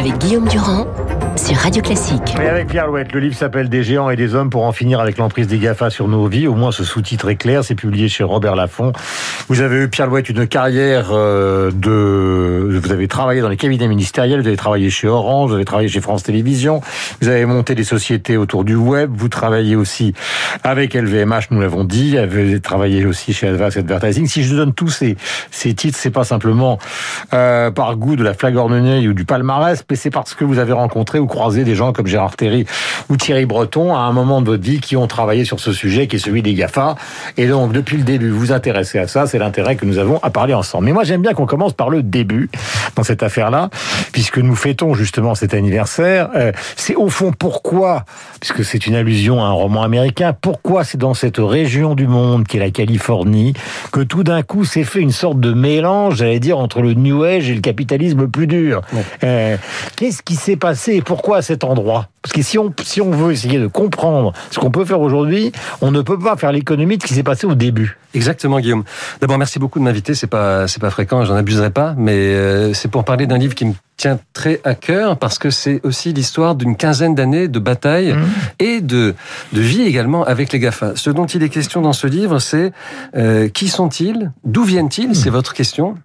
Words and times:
avec 0.00 0.16
Guillaume 0.16 0.48
Durand 0.48 0.86
sur 1.36 1.56
Radio 1.56 1.82
Classique. 1.82 2.34
Et 2.42 2.46
avec 2.46 2.68
Pierre 2.68 2.86
Louette, 2.86 3.12
le 3.12 3.20
livre 3.20 3.36
s'appelle 3.36 3.68
Des 3.68 3.82
géants 3.82 4.08
et 4.08 4.16
des 4.16 4.34
hommes 4.34 4.48
pour 4.48 4.64
en 4.64 4.72
finir 4.72 4.98
avec 4.98 5.18
l'emprise 5.18 5.46
des 5.46 5.58
GAFA 5.58 5.90
sur 5.90 6.08
nos 6.08 6.26
vies. 6.26 6.46
Au 6.46 6.54
moins, 6.54 6.72
ce 6.72 6.84
sous-titre 6.84 7.28
est 7.28 7.36
clair. 7.36 7.62
C'est 7.64 7.74
publié 7.74 8.08
chez 8.08 8.24
Robert 8.24 8.56
Laffont. 8.56 8.92
Vous 9.50 9.62
avez 9.62 9.82
eu, 9.82 9.88
Pierre 9.88 10.06
Louette, 10.06 10.28
une 10.28 10.46
carrière 10.46 11.08
euh, 11.10 11.72
de... 11.72 12.78
Vous 12.78 12.92
avez 12.92 13.08
travaillé 13.08 13.40
dans 13.40 13.48
les 13.48 13.56
cabinets 13.56 13.88
ministériels, 13.88 14.40
vous 14.40 14.46
avez 14.46 14.56
travaillé 14.56 14.90
chez 14.90 15.08
Orange, 15.08 15.50
vous 15.50 15.56
avez 15.56 15.64
travaillé 15.64 15.88
chez 15.88 16.00
France 16.00 16.22
Télévisions, 16.22 16.80
vous 17.20 17.26
avez 17.26 17.44
monté 17.46 17.74
des 17.74 17.82
sociétés 17.82 18.36
autour 18.36 18.62
du 18.62 18.76
web, 18.76 19.10
vous 19.12 19.28
travaillez 19.28 19.74
aussi 19.74 20.14
avec 20.62 20.94
LVMH, 20.94 21.46
nous 21.50 21.60
l'avons 21.60 21.82
dit, 21.82 22.12
vous 22.12 22.18
avez 22.18 22.60
travaillé 22.60 23.04
aussi 23.04 23.32
chez 23.32 23.48
Advance 23.48 23.76
Advertising. 23.76 24.28
Si 24.28 24.44
je 24.44 24.54
donne 24.54 24.72
tous 24.72 24.86
ces, 24.86 25.16
ces 25.50 25.74
titres, 25.74 25.98
c'est 26.00 26.12
pas 26.12 26.22
simplement 26.22 26.78
euh, 27.34 27.72
par 27.72 27.96
goût 27.96 28.14
de 28.14 28.22
la 28.22 28.34
flagornerie 28.34 29.08
ou 29.08 29.14
du 29.14 29.24
palmarès, 29.24 29.84
mais 29.90 29.96
c'est 29.96 30.10
parce 30.10 30.34
que 30.34 30.44
vous 30.44 30.60
avez 30.60 30.74
rencontré 30.74 31.18
ou 31.18 31.26
croisé 31.26 31.64
des 31.64 31.74
gens 31.74 31.92
comme 31.92 32.06
Gérard 32.06 32.36
Terry 32.36 32.66
ou 33.08 33.16
Thierry 33.16 33.46
Breton 33.46 33.96
à 33.96 34.02
un 34.02 34.12
moment 34.12 34.42
de 34.42 34.46
votre 34.46 34.62
vie 34.62 34.78
qui 34.78 34.96
ont 34.96 35.08
travaillé 35.08 35.44
sur 35.44 35.58
ce 35.58 35.72
sujet 35.72 36.06
qui 36.06 36.16
est 36.16 36.20
celui 36.20 36.42
des 36.42 36.54
GAFA. 36.54 36.94
Et 37.36 37.48
donc, 37.48 37.72
depuis 37.72 37.96
le 37.96 38.04
début, 38.04 38.30
vous 38.30 38.38
vous 38.38 38.52
intéressez 38.52 39.00
à 39.00 39.08
ça, 39.08 39.26
l'intérêt 39.40 39.76
que 39.76 39.84
nous 39.84 39.98
avons 39.98 40.18
à 40.22 40.30
parler 40.30 40.54
ensemble. 40.54 40.84
Mais 40.86 40.92
moi, 40.92 41.04
j'aime 41.04 41.22
bien 41.22 41.34
qu'on 41.34 41.46
commence 41.46 41.72
par 41.72 41.90
le 41.90 42.02
début 42.02 42.50
dans 42.96 43.02
cette 43.02 43.22
affaire-là, 43.22 43.70
puisque 44.12 44.38
nous 44.38 44.54
fêtons 44.54 44.94
justement 44.94 45.34
cet 45.34 45.54
anniversaire. 45.54 46.30
Euh, 46.36 46.52
c'est 46.76 46.94
au 46.94 47.08
fond 47.08 47.32
pourquoi, 47.36 48.04
puisque 48.40 48.64
c'est 48.64 48.86
une 48.86 48.94
allusion 48.94 49.42
à 49.42 49.46
un 49.46 49.52
roman 49.52 49.82
américain, 49.82 50.34
pourquoi 50.38 50.84
c'est 50.84 50.98
dans 50.98 51.14
cette 51.14 51.38
région 51.38 51.94
du 51.94 52.06
monde 52.06 52.46
qui 52.46 52.56
est 52.56 52.60
la 52.60 52.70
Californie 52.70 53.54
que 53.92 54.00
tout 54.00 54.22
d'un 54.22 54.42
coup 54.42 54.64
s'est 54.64 54.84
fait 54.84 55.00
une 55.00 55.12
sorte 55.12 55.40
de 55.40 55.52
mélange, 55.52 56.16
j'allais 56.16 56.40
dire, 56.40 56.58
entre 56.58 56.82
le 56.82 56.94
New 56.94 57.24
Age 57.24 57.50
et 57.50 57.54
le 57.54 57.60
capitalisme 57.60 58.28
plus 58.28 58.46
dur. 58.46 58.82
Euh, 59.24 59.56
Qu'est-ce 59.96 60.22
qui 60.22 60.34
s'est 60.36 60.56
passé 60.56 60.94
et 60.94 61.02
pourquoi 61.02 61.38
à 61.38 61.42
cet 61.42 61.64
endroit? 61.64 62.08
Parce 62.22 62.34
que 62.34 62.42
si 62.42 62.58
on, 62.58 62.72
si 62.82 63.00
on 63.00 63.10
veut 63.10 63.32
essayer 63.32 63.58
de 63.58 63.66
comprendre 63.66 64.32
ce 64.50 64.58
qu'on 64.58 64.70
peut 64.70 64.84
faire 64.84 65.00
aujourd'hui, 65.00 65.52
on 65.80 65.90
ne 65.90 66.02
peut 66.02 66.18
pas 66.18 66.36
faire 66.36 66.52
l'économie 66.52 66.98
de 66.98 67.02
ce 67.02 67.08
qui 67.08 67.14
s'est 67.14 67.22
passé 67.22 67.46
au 67.46 67.54
début. 67.54 67.98
Exactement, 68.12 68.60
Guillaume. 68.60 68.84
D'abord, 69.20 69.38
merci 69.38 69.58
beaucoup 69.58 69.78
de 69.78 69.84
m'inviter. 69.84 70.14
C'est 70.14 70.26
pas, 70.26 70.68
c'est 70.68 70.80
pas 70.80 70.90
fréquent, 70.90 71.24
j'en 71.24 71.36
abuserai 71.36 71.70
pas, 71.70 71.94
mais 71.96 72.12
euh, 72.12 72.74
c'est 72.74 72.88
pour 72.88 73.04
parler 73.04 73.26
d'un 73.26 73.38
livre 73.38 73.54
qui 73.54 73.64
me 73.64 73.72
tient 73.96 74.18
très 74.32 74.60
à 74.64 74.74
cœur 74.74 75.16
parce 75.18 75.38
que 75.38 75.50
c'est 75.50 75.80
aussi 75.84 76.12
l'histoire 76.12 76.54
d'une 76.54 76.76
quinzaine 76.76 77.14
d'années 77.14 77.48
de 77.48 77.58
bataille 77.58 78.14
Mmh. 78.14 78.24
et 78.58 78.80
de, 78.80 79.14
de 79.52 79.60
vie 79.60 79.82
également 79.82 80.24
avec 80.24 80.52
les 80.52 80.58
GAFA. 80.58 80.92
Ce 80.96 81.10
dont 81.10 81.26
il 81.26 81.42
est 81.42 81.48
question 81.48 81.80
dans 81.80 81.92
ce 81.92 82.06
livre, 82.06 82.38
c'est 82.38 82.72
euh, 83.16 83.48
qui 83.48 83.68
sont-ils, 83.68 84.32
d'où 84.44 84.64
viennent-ils, 84.64 85.14
c'est 85.14 85.30
votre 85.30 85.54
question. 85.54 85.96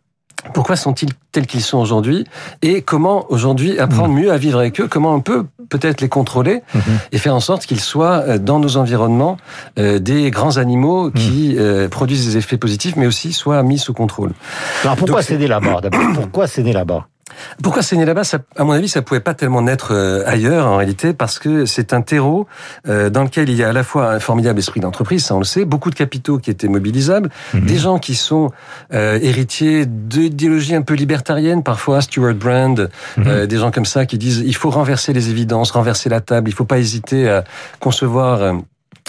Pourquoi 0.53 0.75
sont-ils 0.75 1.09
tels 1.31 1.47
qu'ils 1.47 1.61
sont 1.61 1.77
aujourd'hui 1.77 2.25
Et 2.61 2.81
comment 2.81 3.25
aujourd'hui 3.29 3.79
apprendre 3.79 4.13
mieux 4.13 4.31
à 4.31 4.37
vivre 4.37 4.59
avec 4.59 4.79
eux 4.79 4.87
Comment 4.87 5.13
on 5.13 5.21
peut 5.21 5.45
peut-être 5.69 6.01
les 6.01 6.09
contrôler 6.09 6.61
et 7.11 7.17
faire 7.17 7.35
en 7.35 7.39
sorte 7.39 7.65
qu'ils 7.65 7.79
soient 7.79 8.23
euh, 8.27 8.37
dans 8.37 8.59
nos 8.59 8.77
environnements 8.77 9.37
euh, 9.79 9.99
des 9.99 10.29
grands 10.31 10.57
animaux 10.57 11.11
qui 11.11 11.55
euh, 11.57 11.89
produisent 11.89 12.25
des 12.25 12.37
effets 12.37 12.57
positifs, 12.57 12.95
mais 12.95 13.07
aussi 13.07 13.33
soient 13.33 13.63
mis 13.63 13.79
sous 13.79 13.93
contrôle. 13.93 14.31
Alors 14.83 14.95
pourquoi 14.95 15.21
né 15.29 15.47
là-bas 15.47 15.81
d'abord? 15.81 16.01
Pourquoi 16.13 16.45
né 16.57 16.73
là-bas? 16.73 17.07
Pourquoi 17.63 17.81
né 17.93 18.05
là-bas 18.05 18.23
ça, 18.23 18.39
À 18.55 18.63
mon 18.63 18.73
avis, 18.73 18.87
ça 18.87 19.01
pouvait 19.01 19.19
pas 19.19 19.33
tellement 19.33 19.61
naître 19.61 19.93
euh, 19.93 20.23
ailleurs 20.27 20.67
en 20.67 20.77
réalité, 20.77 21.13
parce 21.13 21.39
que 21.39 21.65
c'est 21.65 21.93
un 21.93 22.01
terreau 22.01 22.47
euh, 22.87 23.09
dans 23.09 23.23
lequel 23.23 23.49
il 23.49 23.55
y 23.55 23.63
a 23.63 23.69
à 23.69 23.73
la 23.73 23.83
fois 23.83 24.11
un 24.11 24.19
formidable 24.19 24.59
esprit 24.59 24.79
d'entreprise, 24.79 25.25
ça 25.25 25.35
on 25.35 25.39
le 25.39 25.45
sait, 25.45 25.65
beaucoup 25.65 25.89
de 25.89 25.95
capitaux 25.95 26.37
qui 26.37 26.51
étaient 26.51 26.67
mobilisables, 26.67 27.29
des 27.53 27.77
gens 27.77 27.97
qui 27.97 28.15
sont 28.15 28.51
euh, 28.93 29.17
héritiers 29.21 29.85
d'idéologies 29.85 30.75
un 30.75 30.81
peu 30.81 30.93
libertariennes, 30.93 31.63
parfois 31.63 32.01
Stuart 32.01 32.35
Brand, 32.35 32.89
euh, 33.17 33.45
des 33.47 33.57
gens 33.57 33.71
comme 33.71 33.85
ça 33.85 34.05
qui 34.05 34.17
disent 34.17 34.43
il 34.45 34.55
faut 34.55 34.69
renverser 34.69 35.13
les 35.13 35.29
évidences, 35.29 35.71
renverser 35.71 36.09
la 36.09 36.21
table, 36.21 36.49
il 36.49 36.53
faut 36.53 36.65
pas 36.65 36.79
hésiter 36.79 37.29
à 37.29 37.43
concevoir 37.79 38.41
euh, 38.41 38.53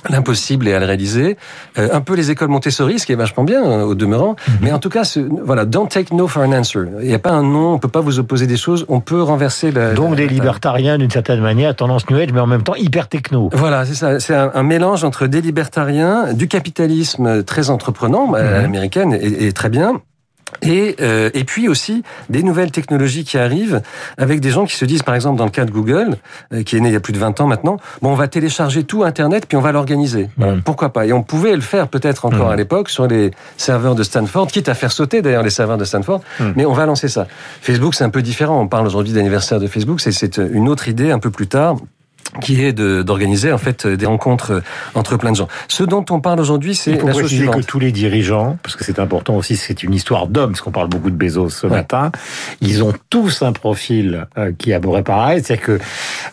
l'impossible 0.08 0.68
et 0.68 0.74
à 0.74 0.78
le 0.80 0.86
réaliser. 0.86 1.36
Euh, 1.78 1.88
un 1.92 2.00
peu 2.00 2.14
les 2.14 2.30
écoles 2.30 2.48
Montessori, 2.48 2.98
ce 2.98 3.06
qui 3.06 3.12
est 3.12 3.16
vachement 3.16 3.44
bien 3.44 3.64
euh, 3.64 3.82
au 3.82 3.94
demeurant. 3.94 4.36
Mais 4.60 4.72
en 4.72 4.78
tout 4.78 4.88
cas, 4.88 5.04
ce, 5.04 5.20
voilà, 5.20 5.64
don't 5.64 5.88
take 5.88 6.14
no 6.14 6.26
for 6.26 6.42
an 6.42 6.52
answer. 6.52 6.80
Il 7.02 7.08
n'y 7.08 7.14
a 7.14 7.18
pas 7.18 7.30
un 7.32 7.42
non, 7.42 7.72
on 7.74 7.78
peut 7.78 7.88
pas 7.88 8.00
vous 8.00 8.18
opposer 8.18 8.46
des 8.46 8.56
choses, 8.56 8.84
on 8.88 9.00
peut 9.00 9.22
renverser 9.22 9.70
la... 9.72 9.94
Donc 9.94 10.10
la- 10.10 10.16
des 10.16 10.28
libertariens 10.28 10.98
d'une 10.98 11.10
certaine 11.10 11.40
manière, 11.40 11.74
tendance 11.76 12.08
New 12.10 12.16
Age, 12.18 12.32
mais 12.32 12.40
en 12.40 12.46
même 12.46 12.62
temps 12.62 12.74
hyper 12.76 13.08
techno. 13.08 13.50
Voilà, 13.52 13.84
c'est 13.84 13.94
ça. 13.94 14.20
C'est 14.20 14.34
un, 14.34 14.50
un 14.54 14.62
mélange 14.62 15.04
entre 15.04 15.26
des 15.26 15.40
libertariens, 15.40 16.32
du 16.32 16.48
capitalisme 16.48 17.42
très 17.44 17.70
entreprenant, 17.70 18.28
bah, 18.28 18.38
à 18.38 18.62
l'américaine, 18.62 19.12
et, 19.20 19.46
et 19.46 19.52
très 19.52 19.68
bien. 19.68 20.00
Et, 20.62 20.96
euh, 21.00 21.30
et 21.34 21.44
puis 21.44 21.68
aussi 21.68 22.02
des 22.30 22.42
nouvelles 22.42 22.70
technologies 22.70 23.24
qui 23.24 23.36
arrivent 23.36 23.82
avec 24.16 24.40
des 24.40 24.50
gens 24.50 24.64
qui 24.64 24.76
se 24.76 24.84
disent, 24.84 25.02
par 25.02 25.14
exemple, 25.14 25.36
dans 25.36 25.44
le 25.44 25.50
cas 25.50 25.64
de 25.64 25.70
Google, 25.70 26.16
euh, 26.52 26.62
qui 26.62 26.76
est 26.76 26.80
né 26.80 26.88
il 26.88 26.92
y 26.92 26.96
a 26.96 27.00
plus 27.00 27.12
de 27.12 27.18
20 27.18 27.40
ans 27.40 27.46
maintenant, 27.46 27.78
bon, 28.00 28.12
on 28.12 28.14
va 28.14 28.28
télécharger 28.28 28.84
tout 28.84 29.02
Internet 29.02 29.46
puis 29.48 29.56
on 29.56 29.60
va 29.60 29.72
l'organiser. 29.72 30.28
Pourquoi 30.64 30.92
pas? 30.92 31.06
Et 31.06 31.12
on 31.12 31.22
pouvait 31.22 31.54
le 31.54 31.60
faire 31.60 31.88
peut-être 31.88 32.26
encore 32.26 32.50
à 32.50 32.56
l'époque 32.56 32.90
sur 32.90 33.06
les 33.06 33.32
serveurs 33.56 33.94
de 33.94 34.02
Stanford, 34.02 34.46
quitte 34.46 34.68
à 34.68 34.74
faire 34.74 34.92
sauter 34.92 35.20
d'ailleurs 35.20 35.42
les 35.42 35.50
serveurs 35.50 35.78
de 35.78 35.84
Stanford, 35.84 36.20
mais 36.54 36.64
on 36.64 36.72
va 36.72 36.86
lancer 36.86 37.08
ça. 37.08 37.26
Facebook, 37.60 37.94
c'est 37.94 38.04
un 38.04 38.10
peu 38.10 38.22
différent. 38.22 38.60
On 38.60 38.68
parle 38.68 38.86
aujourd'hui 38.86 39.12
d'anniversaire 39.12 39.58
de 39.58 39.66
Facebook, 39.66 40.00
c'est 40.00 40.36
une 40.38 40.68
autre 40.68 40.88
idée 40.88 41.10
un 41.10 41.18
peu 41.18 41.30
plus 41.30 41.48
tard 41.48 41.76
qui 42.41 42.64
est 42.64 42.72
d'organiser 42.72 43.52
en 43.52 43.58
fait 43.58 43.86
des 43.86 44.06
rencontres 44.06 44.62
entre 44.94 45.16
plein 45.16 45.30
de 45.32 45.36
gens. 45.36 45.48
Ce 45.69 45.82
dont 45.84 46.04
on 46.10 46.20
parle 46.20 46.41
aujourd'hui, 46.41 46.74
c'est 46.74 46.92
la 46.92 46.98
chose 46.98 47.20
préciser 47.20 47.47
que 47.47 47.52
suivante. 47.52 47.66
tous 47.66 47.78
les 47.78 47.92
dirigeants, 47.92 48.58
parce 48.62 48.76
que 48.76 48.84
c'est 48.84 48.98
important 48.98 49.34
aussi, 49.36 49.56
c'est 49.56 49.82
une 49.82 49.94
histoire 49.94 50.26
d'hommes, 50.26 50.50
parce 50.52 50.60
qu'on 50.60 50.70
parle 50.70 50.88
beaucoup 50.88 51.10
de 51.10 51.16
Bezos 51.16 51.50
ce 51.50 51.66
Ouais. 51.66 51.72
matin, 51.76 52.12
ils 52.60 52.82
ont 52.84 52.92
tous 53.10 53.42
un 53.42 53.52
profil 53.52 54.26
euh, 54.38 54.52
qui 54.56 54.72
près 54.76 55.02
pareil. 55.02 55.42
C'est-à-dire 55.42 55.64
que 55.66 55.78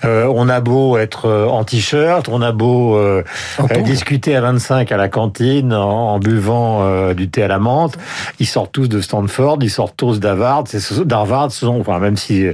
euh, 0.06 0.32
on 0.34 0.50
a 0.50 0.60
beau 0.60 0.98
être 0.98 1.26
euh, 1.28 1.48
en 1.48 1.64
t-shirt, 1.64 2.28
on 2.30 2.42
a 2.42 2.52
beau 2.52 2.96
euh, 2.98 3.24
euh, 3.60 3.82
discuter 3.82 4.36
à 4.36 4.42
25 4.42 4.92
à 4.92 4.98
la 4.98 5.08
cantine 5.10 5.74
en, 5.74 6.14
en 6.14 6.20
buvant 6.20 6.84
euh, 6.84 7.14
du 7.14 7.30
thé 7.30 7.44
à 7.44 7.48
la 7.48 7.60
menthe, 7.60 7.98
ils 8.40 8.46
sortent 8.46 8.72
tous 8.72 8.88
de 8.90 9.02
Stanford, 9.02 9.58
ils 9.62 9.70
sortent 9.70 9.96
tous 9.98 10.20
d'Harvard. 10.20 10.66
D'Harvard, 11.06 11.52
ce 11.52 11.62
sont, 11.66 11.80
enfin 11.80 12.00
même 12.00 12.18
si 12.18 12.46
euh, 12.48 12.54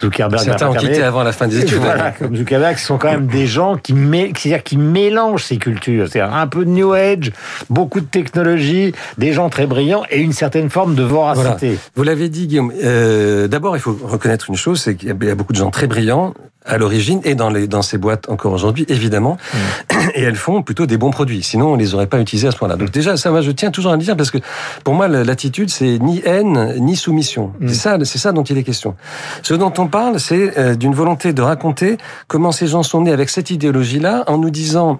Zuckerberg 0.00 0.42
Certains 0.42 0.68
ont 0.68 0.74
quitté 0.74 1.02
avant 1.02 1.22
la 1.22 1.32
fin 1.32 1.46
des 1.48 1.60
études. 1.60 1.78
voilà, 1.78 2.10
comme 2.12 2.36
Zuckerberg, 2.36 2.76
sont 2.84 2.98
quand 2.98 3.10
même 3.10 3.26
des 3.26 3.46
gens 3.46 3.76
qui, 3.76 3.92
mé- 3.94 4.32
qui 4.62 4.76
mélangent 4.76 5.44
ces 5.44 5.56
cultures. 5.56 6.08
C'est-à-dire 6.08 6.34
un 6.34 6.46
peu 6.46 6.64
de 6.64 6.70
New 6.70 6.92
Age, 6.92 7.32
beaucoup 7.70 8.00
de 8.00 8.06
technologie, 8.06 8.92
des 9.18 9.32
gens 9.32 9.48
très 9.50 9.66
brillants 9.66 10.02
et 10.10 10.20
une 10.20 10.32
certaine 10.32 10.70
forme 10.70 10.94
de 10.94 11.02
voracité. 11.02 11.78
Vous 11.96 12.02
l'avez 12.02 12.28
dit, 12.28 12.46
Guillaume. 12.46 12.72
Euh, 12.82 13.48
D'abord, 13.48 13.76
il 13.76 13.80
faut 13.80 13.98
reconnaître 14.02 14.50
une 14.50 14.56
chose, 14.56 14.80
c'est 14.80 14.94
qu'il 14.96 15.08
y 15.08 15.30
a- 15.30 15.34
beaucoup 15.34 15.52
de 15.52 15.58
gens 15.58 15.70
très 15.70 15.86
brillants 15.86 16.34
à 16.66 16.78
l'origine 16.78 17.20
et 17.24 17.34
dans, 17.34 17.50
les, 17.50 17.66
dans 17.66 17.82
ces 17.82 17.98
boîtes 17.98 18.30
encore 18.30 18.52
aujourd'hui, 18.54 18.86
évidemment. 18.88 19.36
Et 20.14 20.22
elles 20.22 20.34
font 20.36 20.62
plutôt 20.62 20.86
des 20.86 20.96
bons 20.96 21.10
produits. 21.10 21.42
Sinon, 21.42 21.72
on 21.72 21.76
les 21.76 21.94
aurait 21.94 22.06
pas 22.06 22.18
utilisés 22.18 22.48
à 22.48 22.52
ce 22.52 22.56
point-là. 22.56 22.76
Donc 22.76 22.90
déjà, 22.90 23.18
ça, 23.18 23.30
moi, 23.30 23.42
je 23.42 23.50
tiens 23.50 23.70
toujours 23.70 23.92
à 23.92 23.96
le 23.96 24.02
dire 24.02 24.16
parce 24.16 24.30
que 24.30 24.38
pour 24.82 24.94
moi, 24.94 25.06
l'attitude, 25.06 25.68
c'est 25.68 25.98
ni 25.98 26.22
haine 26.24 26.76
ni 26.78 26.96
soumission. 26.96 27.52
C'est 27.66 27.74
ça, 27.74 27.98
c'est 28.04 28.16
ça 28.18 28.32
dont 28.32 28.44
il 28.44 28.56
est 28.56 28.62
question. 28.62 28.94
Ce 29.42 29.52
dont 29.52 29.74
on 29.76 29.88
parle, 29.88 30.18
c'est 30.18 30.58
euh, 30.58 30.74
d'une 30.74 30.94
volonté 30.94 31.34
de 31.34 31.42
raconter 31.42 31.98
comment 32.28 32.50
ces 32.64 32.70
gens 32.70 32.82
sont 32.82 33.02
nés 33.02 33.12
avec 33.12 33.28
cette 33.28 33.50
idéologie-là, 33.50 34.24
en 34.26 34.38
nous 34.38 34.48
disant 34.50 34.98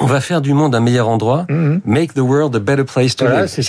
on 0.00 0.06
va 0.06 0.20
faire 0.22 0.40
du 0.40 0.54
monde 0.54 0.74
un 0.74 0.80
meilleur 0.80 1.08
endroit, 1.08 1.44
Mhm. 1.50 1.82
make 1.84 2.14
the 2.14 2.20
world 2.20 2.56
a 2.56 2.58
better 2.58 2.84
place 2.84 3.14
to 3.14 3.26
Voilà, 3.26 3.42
live. 3.42 3.48
c'est- 3.50 3.62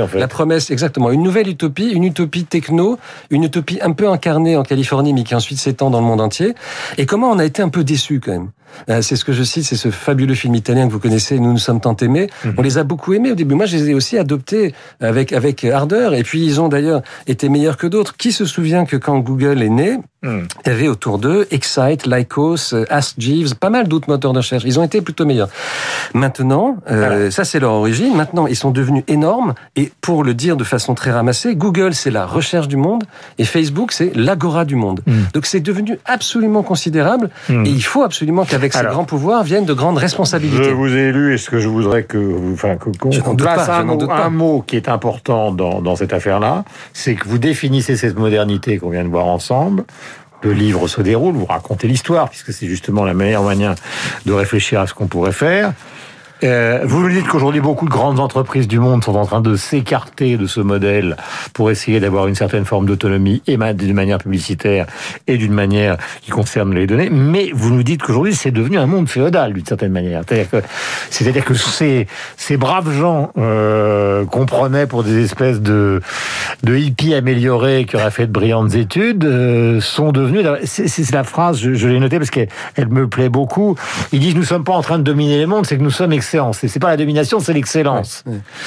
en 0.00 0.08
fait. 0.08 0.18
La 0.18 0.26
promesse, 0.26 0.70
exactement. 0.70 1.10
Une 1.10 1.22
nouvelle 1.22 1.48
utopie, 1.48 1.90
une 1.90 2.04
utopie 2.04 2.44
techno, 2.44 2.98
une 3.28 3.44
utopie 3.44 3.78
un 3.82 3.92
peu 3.92 4.08
incarnée 4.08 4.56
en 4.56 4.62
Californie, 4.62 5.12
mais 5.12 5.22
qui 5.22 5.34
ensuite 5.34 5.58
s'étend 5.58 5.90
dans 5.90 6.00
le 6.00 6.06
monde 6.06 6.22
entier. 6.22 6.54
Et 6.96 7.04
comment 7.04 7.30
on 7.30 7.38
a 7.38 7.44
été 7.44 7.60
un 7.62 7.68
peu 7.68 7.84
déçus 7.84 8.20
quand 8.20 8.32
même. 8.32 8.48
Euh, 8.88 9.02
C'est 9.02 9.16
ce 9.16 9.24
que 9.24 9.32
je 9.32 9.42
cite, 9.42 9.64
c'est 9.64 9.76
ce 9.76 9.90
fabuleux 9.90 10.34
film 10.34 10.54
italien 10.54 10.86
que 10.86 10.92
vous 10.92 11.00
connaissez, 11.00 11.38
Nous 11.38 11.52
nous 11.52 11.58
sommes 11.58 11.80
tant 11.80 11.96
aimés. 11.96 12.28
Mhm. 12.44 12.54
On 12.58 12.62
les 12.62 12.78
a 12.78 12.84
beaucoup 12.84 13.12
aimés 13.12 13.32
au 13.32 13.34
début. 13.34 13.54
Moi, 13.54 13.66
je 13.66 13.76
les 13.76 13.90
ai 13.90 13.94
aussi 13.94 14.18
adoptés 14.18 14.74
avec 15.00 15.32
avec 15.32 15.64
ardeur. 15.64 16.14
Et 16.14 16.22
puis, 16.22 16.44
ils 16.44 16.60
ont 16.60 16.68
d'ailleurs 16.68 17.02
été 17.26 17.48
meilleurs 17.48 17.76
que 17.76 17.86
d'autres. 17.86 18.16
Qui 18.16 18.32
se 18.32 18.44
souvient 18.44 18.84
que 18.84 18.96
quand 18.96 19.18
Google 19.20 19.62
est 19.62 19.68
né, 19.68 19.98
Mhm. 20.22 20.48
il 20.66 20.68
y 20.68 20.74
avait 20.74 20.88
autour 20.88 21.18
d'eux 21.18 21.46
Excite, 21.50 22.06
Lycos, 22.06 22.74
Ask 22.90 23.14
Jeeves, 23.18 23.54
pas 23.54 23.70
mal 23.70 23.88
d'autres 23.88 24.08
moteurs 24.10 24.34
de 24.34 24.38
recherche. 24.38 24.64
Ils 24.66 24.78
ont 24.78 24.82
été 24.82 25.00
plutôt 25.00 25.24
meilleurs. 25.24 25.48
Maintenant, 26.14 26.76
euh, 26.90 27.30
ça 27.30 27.44
c'est 27.44 27.58
leur 27.60 27.72
origine. 27.72 28.14
Maintenant, 28.14 28.46
ils 28.46 28.56
sont 28.56 28.70
devenus 28.70 29.04
énormes. 29.08 29.54
Et 29.76 29.90
pour 30.02 30.24
le 30.24 30.34
dire 30.34 30.56
de 30.56 30.64
façon 30.64 30.94
très 30.94 31.10
ramassée, 31.10 31.54
Google 31.56 31.94
c'est 31.94 32.10
la 32.10 32.26
recherche 32.26 32.68
du 32.68 32.76
monde 32.76 33.04
et 33.38 33.44
Facebook 33.44 33.92
c'est 33.92 34.14
l'agora 34.14 34.64
du 34.64 34.76
monde. 34.76 35.00
Mm. 35.06 35.12
Donc 35.34 35.46
c'est 35.46 35.60
devenu 35.60 35.98
absolument 36.04 36.62
considérable. 36.62 37.30
Et 37.48 37.70
il 37.70 37.82
faut 37.82 38.02
absolument 38.02 38.44
qu'avec 38.68 38.72
ces 38.74 38.84
grands 38.94 39.04
pouvoirs 39.04 39.42
viennent 39.42 39.64
de 39.64 39.72
grandes 39.74 39.96
Je 39.96 40.00
responsabilités. 40.02 40.72
vous 40.72 40.94
ai 40.94 41.10
lu 41.12 41.34
et 41.34 41.38
ce 41.38 41.50
que 41.50 41.58
je 41.58 41.68
voudrais 41.68 42.02
que 42.04 42.18
vous, 42.18 42.52
enfin, 42.54 42.76
que- 42.76 42.90
qu'on 42.96 43.10
Je 43.10 43.20
n'en 43.20 43.34
doute 43.34 43.46
place 43.46 43.66
pas, 43.66 43.76
un, 43.78 43.80
je 43.80 43.86
n'en 43.86 43.92
mot, 43.94 43.98
doute 44.00 44.08
pas. 44.08 44.24
un 44.24 44.30
mot 44.30 44.64
qui 44.66 44.76
est 44.76 44.88
important 44.88 45.50
dans, 45.52 45.80
dans 45.80 45.96
cette 45.96 46.12
affaire-là, 46.12 46.64
c'est 46.92 47.14
que 47.14 47.28
vous 47.28 47.38
définissez 47.38 47.96
cette 47.96 48.18
modernité 48.18 48.78
qu'on 48.78 48.90
vient 48.90 49.04
de 49.04 49.08
voir 49.08 49.26
ensemble. 49.26 49.84
Le 50.42 50.52
livre 50.52 50.88
se 50.88 51.02
déroule, 51.02 51.34
vous 51.34 51.44
racontez 51.44 51.86
l'histoire, 51.86 52.30
puisque 52.30 52.52
c'est 52.52 52.66
justement 52.66 53.04
la 53.04 53.12
meilleure 53.14 53.42
manière 53.42 53.74
de 54.24 54.32
réfléchir 54.32 54.80
à 54.80 54.86
ce 54.86 54.94
qu'on 54.94 55.06
pourrait 55.06 55.32
faire. 55.32 55.72
Euh, 56.42 56.80
vous 56.84 57.00
nous 57.00 57.10
dites 57.10 57.26
qu'aujourd'hui, 57.26 57.60
beaucoup 57.60 57.86
de 57.86 57.90
grandes 57.90 58.20
entreprises 58.20 58.68
du 58.68 58.78
monde 58.78 59.04
sont 59.04 59.14
en 59.14 59.26
train 59.26 59.40
de 59.40 59.56
s'écarter 59.56 60.36
de 60.36 60.46
ce 60.46 60.60
modèle 60.60 61.16
pour 61.52 61.70
essayer 61.70 62.00
d'avoir 62.00 62.26
une 62.26 62.34
certaine 62.34 62.64
forme 62.64 62.86
d'autonomie, 62.86 63.42
et 63.46 63.56
d'une 63.74 63.94
manière 63.94 64.18
publicitaire 64.18 64.86
et 65.26 65.36
d'une 65.36 65.52
manière 65.52 65.96
qui 66.22 66.30
concerne 66.30 66.74
les 66.74 66.86
données. 66.86 67.10
Mais 67.10 67.50
vous 67.52 67.70
nous 67.70 67.82
dites 67.82 68.02
qu'aujourd'hui, 68.02 68.34
c'est 68.34 68.50
devenu 68.50 68.78
un 68.78 68.86
monde 68.86 69.08
féodal 69.08 69.52
d'une 69.52 69.66
certaine 69.66 69.92
manière. 69.92 70.22
C'est-à-dire 71.10 71.44
que, 71.44 71.52
que 71.52 71.54
ces, 71.54 72.06
ces 72.36 72.56
braves 72.56 72.90
gens 72.92 73.30
euh, 73.38 74.24
qu'on 74.24 74.46
prenait 74.46 74.86
pour 74.86 75.04
des 75.04 75.22
espèces 75.22 75.60
de, 75.60 76.00
de 76.62 76.76
hippies 76.76 77.14
améliorés 77.14 77.84
qui 77.84 77.96
auraient 77.96 78.10
fait 78.10 78.26
de 78.26 78.32
brillantes 78.32 78.74
études 78.74 79.24
euh, 79.24 79.80
sont 79.80 80.12
devenus. 80.12 80.46
C'est 80.64 81.10
la 81.12 81.24
phrase, 81.24 81.58
je, 81.58 81.88
l'ai 81.88 82.00
notée 82.00 82.18
parce 82.18 82.30
qu'elle 82.30 82.48
elle 82.76 82.88
me 82.88 83.08
plaît 83.08 83.28
beaucoup. 83.28 83.76
Ils 84.12 84.20
disent 84.20 84.34
nous 84.34 84.44
sommes 84.44 84.64
pas 84.64 84.74
en 84.74 84.82
train 84.82 84.98
de 84.98 85.02
dominer 85.02 85.38
les 85.38 85.46
mondes, 85.46 85.66
c'est 85.66 85.76
que 85.76 85.82
nous 85.82 85.90
sommes 85.90 86.12
Et 86.34 86.68
c'est 86.68 86.80
pas 86.80 86.90
la 86.90 86.96
domination, 86.96 87.40
c'est 87.40 87.52
l'excellence. 87.52 88.24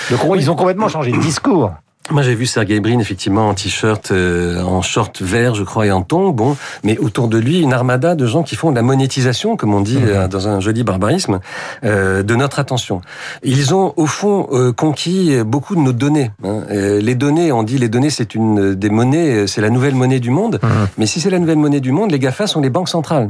Donc 0.10 0.20
ils 0.38 0.52
ont 0.52 0.56
complètement 0.56 0.90
changé 0.90 1.12
de 1.12 1.18
discours. 1.18 1.72
Moi, 2.12 2.22
j'ai 2.22 2.36
vu 2.36 2.46
Sergey 2.46 2.82
Brin 2.82 3.00
effectivement 3.00 3.48
en 3.48 3.54
t-shirt, 3.54 4.12
euh, 4.12 4.62
en 4.62 4.82
short 4.82 5.22
vert, 5.22 5.56
je 5.56 5.64
crois, 5.64 5.86
et 5.86 5.92
en 5.92 6.02
ton. 6.02 6.32
Bon, 6.32 6.58
mais 6.84 6.98
autour 6.98 7.30
de 7.30 7.38
lui, 7.38 7.62
une 7.62 7.72
armada 7.72 8.14
de 8.16 8.26
gens 8.26 8.44
qui 8.44 8.58
font 8.58 8.72
de 8.72 8.76
la 8.76 8.82
monétisation, 8.82 9.56
comme 9.56 9.74
on 9.74 9.80
dit 9.80 10.00
euh, 10.02 10.28
dans 10.28 10.50
un 10.50 10.60
joli 10.60 10.84
barbarisme, 10.84 11.40
euh, 11.86 12.22
de 12.22 12.36
notre 12.36 12.60
attention. 12.60 13.00
Ils 13.42 13.74
ont 13.74 13.94
au 13.96 14.06
fond 14.06 14.50
conquis 14.76 15.38
beaucoup 15.46 15.76
de 15.76 15.80
nos 15.80 15.94
données. 15.94 16.32
Hein. 16.44 16.64
les 16.70 17.16
données, 17.16 17.54
on 17.54 17.64
dit 17.64 17.78
les 17.78 17.90
données, 17.90 18.10
c'est 18.10 18.36
une 18.36 18.76
des 18.76 18.90
monnaies, 18.90 19.48
c'est 19.48 19.62
la 19.62 19.70
nouvelle 19.70 19.96
monnaie 19.96 20.20
du 20.20 20.30
monde. 20.30 20.60
Mais 20.98 21.06
si 21.06 21.22
c'est 21.22 21.30
la 21.30 21.40
nouvelle 21.40 21.58
monnaie 21.58 21.80
du 21.80 21.94
monde, 21.94 22.12
les 22.12 22.20
Gafa 22.20 22.48
sont 22.48 22.60
les 22.60 22.70
banques 22.70 22.90
centrales. 22.90 23.30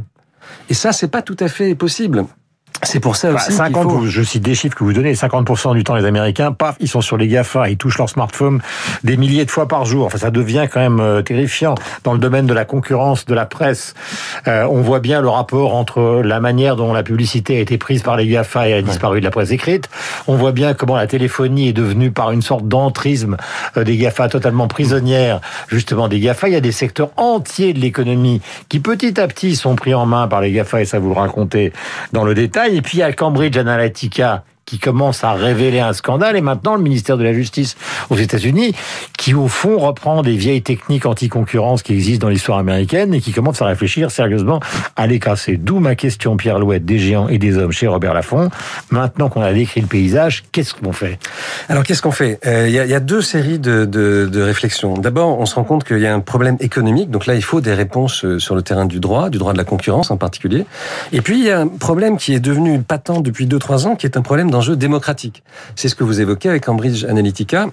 Et 0.70 0.74
ça, 0.74 0.92
c'est 0.92 1.08
pas 1.08 1.22
tout 1.22 1.38
à 1.40 1.48
fait 1.48 1.76
possible. 1.76 2.26
C'est 2.84 3.00
pour 3.00 3.16
ça 3.16 3.32
aussi. 3.32 3.52
50, 3.52 4.06
je 4.06 4.24
cite 4.24 4.44
des 4.44 4.56
chiffres 4.56 4.76
que 4.76 4.84
vous 4.84 4.94
donnez, 4.94 5.14
50% 5.14 5.74
du 5.74 5.84
temps, 5.84 5.96
les 5.96 6.06
Américains, 6.06 6.52
paf, 6.52 6.76
ils 6.80 6.88
sont 6.88 7.02
sur 7.02 7.18
les 7.18 7.28
GAFA, 7.28 7.70
ils 7.70 7.78
touchent 7.78 7.98
leur 7.98 8.10
smartphone 8.10 8.62
des 9.04 9.18
milliers 9.18 9.46
de 9.46 9.52
fois 9.52 9.68
par 9.68 9.86
jour. 9.86 10.06
Enfin, 10.06 10.18
ça 10.18 10.32
devient 10.32 10.68
quand 10.72 10.80
même 10.80 11.00
euh, 11.00 11.22
terrifiant. 11.22 11.76
Dans 12.04 12.14
le 12.14 12.20
domaine 12.20 12.46
de 12.46 12.54
la 12.54 12.66
concurrence 12.66 13.26
de 13.26 13.34
la 13.34 13.46
presse, 13.46 13.94
euh, 14.48 14.68
on 14.70 14.82
voit 14.82 15.00
bien 15.00 15.22
le 15.22 15.30
rapport 15.30 15.76
entre 15.76 16.22
la 16.24 16.40
manière 16.40 16.76
dont 16.76 16.94
la 16.94 17.04
publicité 17.04 17.58
a 17.58 17.60
été 17.60 17.78
prise 17.78 18.02
par 18.02 18.18
les 18.18 18.28
GAFA 18.28 18.70
et 18.70 18.74
a 18.74 18.82
disparu 18.82 19.20
de 19.20 19.26
la 19.26 19.32
presse 19.32 19.52
écrite. 19.52 19.90
On 20.28 20.36
voit 20.36 20.52
bien 20.52 20.74
comment 20.74 20.96
la 20.96 21.08
téléphonie 21.08 21.70
est 21.70 21.74
devenue 21.74 22.12
par 22.12 22.32
une 22.32 22.42
sorte 22.42 22.68
d'entrisme 22.68 23.38
euh, 23.78 23.84
des 23.84 23.98
GAFA 23.98 24.30
totalement 24.30 24.68
prisonnière, 24.68 25.42
justement 25.68 26.08
des 26.08 26.20
GAFA. 26.20 26.48
Il 26.50 26.54
y 26.54 26.58
a 26.58 26.62
des 26.62 26.72
secteurs 26.72 27.12
entiers 27.18 27.74
de 27.74 27.80
l'économie 27.80 28.42
qui 28.70 28.80
petit 28.80 29.20
à 29.20 29.28
petit 29.28 29.56
sont 29.56 29.76
pris 29.76 29.94
en 29.94 30.06
main 30.06 30.28
par 30.28 30.42
les 30.42 30.52
GAFA, 30.52 30.82
et 30.82 30.86
ça 30.86 31.00
vous 31.00 31.10
le 31.10 31.20
racontez 31.20 31.74
dans 32.12 32.24
le 32.24 32.34
détail. 32.34 32.73
Et 32.74 32.82
puis 32.82 33.04
à 33.04 33.14
Cambridge 33.14 33.56
Analytica, 33.56 34.46
qui 34.74 34.80
commence 34.80 35.24
à 35.24 35.34
révéler 35.34 35.82
un 35.82 35.94
scandale, 35.94 36.36
et 36.36 36.42
maintenant 36.42 36.76
le 36.76 36.82
ministère 36.82 37.16
de 37.16 37.24
la 37.24 37.32
Justice 37.32 37.76
aux 38.10 38.16
États-Unis, 38.16 38.74
qui 39.20 39.36
au 39.36 39.48
fond 39.48 39.78
reprend 39.78 40.24
des 40.24 40.36
vieilles 40.36 40.64
techniques 40.64 41.06
anti-concurrence 41.06 41.84
qui 41.84 41.94
existent 41.94 42.26
dans 42.26 42.32
l'histoire 42.32 42.58
américaine 42.58 43.14
et 43.14 43.22
qui 43.22 43.34
commence 43.34 43.62
à 43.62 43.68
réfléchir 43.68 44.10
sérieusement 44.10 44.60
à 44.96 45.06
les 45.06 45.20
casser. 45.20 45.58
D'où 45.58 45.78
ma 45.78 45.94
question, 45.94 46.38
Pierre 46.38 46.58
Louette, 46.58 46.86
des 46.86 46.98
géants 46.98 47.28
et 47.28 47.38
des 47.38 47.56
hommes 47.60 47.72
chez 47.72 47.86
Robert 47.86 48.16
Laffont. 48.16 48.50
Maintenant 48.90 49.30
qu'on 49.30 49.44
a 49.44 49.54
décrit 49.54 49.80
le 49.82 49.86
paysage, 49.86 50.44
qu'est-ce 50.52 50.74
qu'on 50.74 50.92
fait? 50.92 51.20
Alors 51.70 51.84
qu'est-ce 51.84 52.02
qu'on 52.02 52.10
fait? 52.10 52.40
Euh, 52.48 52.66
Il 52.68 52.72
y, 52.72 52.78
y, 52.78 52.96
a 52.96 53.00
deux 53.00 53.22
séries 53.22 53.60
de, 53.60 53.86
de, 53.86 54.28
de 54.32 54.42
réflexions. 54.42 54.96
D'abord, 54.96 55.40
on 55.40 55.46
se 55.46 55.54
rend 55.54 55.66
compte 55.66 55.84
qu'il 55.84 56.00
y 56.00 56.08
a 56.08 56.16
un 56.16 56.20
problème 56.20 56.58
économique, 56.62 57.12
donc 57.12 57.28
là 57.28 57.36
il 57.36 57.44
faut 57.44 57.62
des 57.62 57.76
réponses 57.76 58.26
euh, 58.26 58.40
sur 58.40 58.56
le 58.56 58.64
terrain 58.64 58.86
du 58.86 59.00
droit, 59.00 59.30
du 59.30 59.38
droit 59.38 59.54
de 59.54 59.60
la 59.60 59.66
concurrence 59.66 60.10
en 60.10 60.18
particulier. 60.18 60.66
Et 61.12 61.22
puis 61.22 61.38
il 61.38 61.46
y 61.46 61.52
a 61.52 61.60
un 61.60 61.68
problème 61.68 62.18
qui 62.18 62.34
est 62.34 62.40
devenu 62.40 62.80
patent 62.80 63.22
depuis 63.22 63.46
2-3 63.46 63.86
ans, 63.86 63.96
qui 63.96 64.08
est 64.08 64.18
un 64.18 64.24
problème 64.24 64.50
C'est 65.76 65.90
ce 65.90 65.96
que 65.96 66.04
vous 66.04 66.22
évoquez 66.22 66.50
avec 66.50 66.66
Cambridge 66.66 67.04
Analytica 67.06 67.68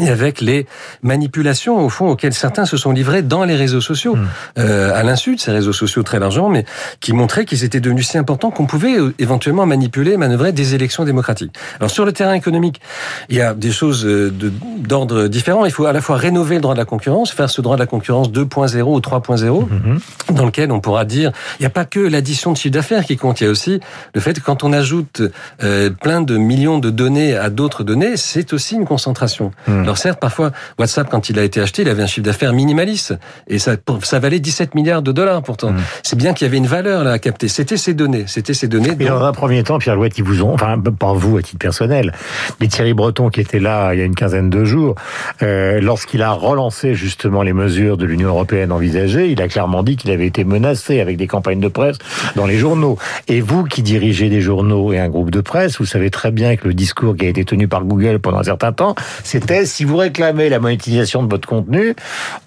et 0.00 0.08
avec 0.08 0.40
les 0.40 0.66
manipulations 1.02 1.78
au 1.84 1.88
fond 1.88 2.08
auxquelles 2.08 2.32
certains 2.32 2.64
se 2.64 2.76
sont 2.76 2.92
livrés 2.92 3.22
dans 3.22 3.44
les 3.44 3.56
réseaux 3.56 3.80
sociaux, 3.80 4.16
hmm. 4.16 4.26
euh, 4.58 4.94
à 4.94 5.02
l'insu 5.02 5.36
de 5.36 5.40
ces 5.40 5.52
réseaux 5.52 5.72
sociaux 5.72 6.02
très 6.02 6.18
largement, 6.18 6.48
mais 6.48 6.64
qui 7.00 7.12
montraient 7.12 7.44
qu'ils 7.44 7.64
étaient 7.64 7.80
devenus 7.80 8.08
si 8.08 8.16
importants 8.16 8.50
qu'on 8.50 8.66
pouvait 8.66 8.98
euh, 8.98 9.14
éventuellement 9.18 9.66
manipuler, 9.66 10.16
manœuvrer 10.16 10.52
des 10.52 10.74
élections 10.74 11.04
démocratiques. 11.04 11.54
Alors 11.78 11.90
sur 11.90 12.04
le 12.04 12.12
terrain 12.12 12.32
économique, 12.32 12.80
il 13.28 13.36
y 13.36 13.42
a 13.42 13.52
des 13.52 13.70
choses 13.70 14.06
euh, 14.06 14.32
d'ordre 14.78 15.28
différent. 15.28 15.66
Il 15.66 15.72
faut 15.72 15.84
à 15.84 15.92
la 15.92 16.00
fois 16.00 16.16
rénover 16.16 16.54
le 16.56 16.62
droit 16.62 16.74
de 16.74 16.78
la 16.78 16.86
concurrence, 16.86 17.30
faire 17.30 17.50
ce 17.50 17.60
droit 17.60 17.76
de 17.76 17.80
la 17.80 17.86
concurrence 17.86 18.30
2.0 18.30 18.82
ou 18.82 18.98
3.0, 18.98 19.68
hmm. 19.68 20.34
dans 20.34 20.46
lequel 20.46 20.72
on 20.72 20.80
pourra 20.80 21.04
dire, 21.04 21.32
il 21.58 21.62
n'y 21.62 21.66
a 21.66 21.70
pas 21.70 21.84
que 21.84 22.00
l'addition 22.00 22.52
de 22.52 22.56
chiffre 22.56 22.72
d'affaires 22.72 23.04
qui 23.04 23.16
compte, 23.18 23.40
il 23.40 23.44
y 23.44 23.46
a 23.46 23.50
aussi 23.50 23.80
le 24.14 24.20
fait 24.20 24.32
que 24.34 24.40
quand 24.40 24.64
on 24.64 24.72
ajoute 24.72 25.22
euh, 25.62 25.90
plein 25.90 26.22
de 26.22 26.36
millions 26.38 26.78
de 26.78 26.90
données 26.90 27.36
à 27.36 27.50
d'autres 27.50 27.84
données, 27.84 28.16
c'est 28.16 28.52
aussi 28.52 28.74
une 28.74 28.86
concentration. 28.86 29.52
Hmm. 29.82 29.84
Alors 29.84 29.98
certes, 29.98 30.20
parfois, 30.20 30.52
WhatsApp, 30.78 31.08
quand 31.10 31.28
il 31.28 31.38
a 31.38 31.44
été 31.44 31.60
acheté, 31.60 31.82
il 31.82 31.88
avait 31.88 32.02
un 32.02 32.06
chiffre 32.06 32.24
d'affaires 32.24 32.52
minimaliste. 32.52 33.14
Et 33.48 33.58
ça, 33.58 33.76
ça 34.02 34.18
valait 34.18 34.40
17 34.40 34.74
milliards 34.74 35.02
de 35.02 35.12
dollars 35.12 35.42
pourtant. 35.42 35.72
Mmh. 35.72 35.80
C'est 36.02 36.16
bien 36.16 36.32
qu'il 36.32 36.46
y 36.46 36.48
avait 36.48 36.58
une 36.58 36.66
valeur 36.66 37.04
là 37.04 37.12
à 37.12 37.18
capter. 37.18 37.48
C'était 37.48 37.76
ces 37.76 37.94
données. 37.94 38.24
C'était 38.26 38.54
ces 38.54 38.68
données. 38.68 38.96
Et 38.98 39.04
dans 39.04 39.22
un 39.22 39.32
premier 39.32 39.62
temps, 39.62 39.78
Pierre 39.78 39.96
Louette, 39.96 40.18
ils 40.18 40.24
vous 40.24 40.42
ont, 40.42 40.54
enfin, 40.54 40.78
pas 40.78 41.12
vous 41.12 41.36
à 41.36 41.42
titre 41.42 41.58
personnel, 41.58 42.12
mais 42.60 42.68
Thierry 42.68 42.94
Breton 42.94 43.28
qui 43.28 43.40
était 43.40 43.58
là 43.58 43.92
il 43.92 43.98
y 43.98 44.02
a 44.02 44.04
une 44.04 44.14
quinzaine 44.14 44.50
de 44.50 44.64
jours, 44.64 44.94
euh, 45.42 45.80
lorsqu'il 45.80 46.22
a 46.22 46.32
relancé 46.32 46.94
justement 46.94 47.42
les 47.42 47.52
mesures 47.52 47.96
de 47.96 48.04
l'Union 48.04 48.28
européenne 48.28 48.72
envisagées, 48.72 49.30
il 49.30 49.40
a 49.40 49.48
clairement 49.48 49.82
dit 49.82 49.96
qu'il 49.96 50.10
avait 50.10 50.26
été 50.26 50.44
menacé 50.44 51.00
avec 51.00 51.16
des 51.16 51.26
campagnes 51.26 51.60
de 51.60 51.68
presse 51.68 51.96
dans 52.36 52.46
les 52.46 52.58
journaux. 52.58 52.98
Et 53.28 53.40
vous 53.40 53.64
qui 53.64 53.82
dirigez 53.82 54.28
des 54.28 54.40
journaux 54.40 54.92
et 54.92 54.98
un 54.98 55.08
groupe 55.08 55.30
de 55.30 55.40
presse, 55.40 55.78
vous 55.78 55.86
savez 55.86 56.10
très 56.10 56.30
bien 56.30 56.56
que 56.56 56.68
le 56.68 56.74
discours 56.74 57.16
qui 57.16 57.26
a 57.26 57.28
été 57.28 57.44
tenu 57.44 57.68
par 57.68 57.84
Google 57.84 58.18
pendant 58.18 58.38
un 58.38 58.44
certain 58.44 58.72
temps, 58.72 58.94
c'était 59.24 59.66
si 59.72 59.84
vous 59.84 59.96
réclamez 59.96 60.50
la 60.50 60.60
monétisation 60.60 61.22
de 61.22 61.30
votre 61.30 61.48
contenu, 61.48 61.96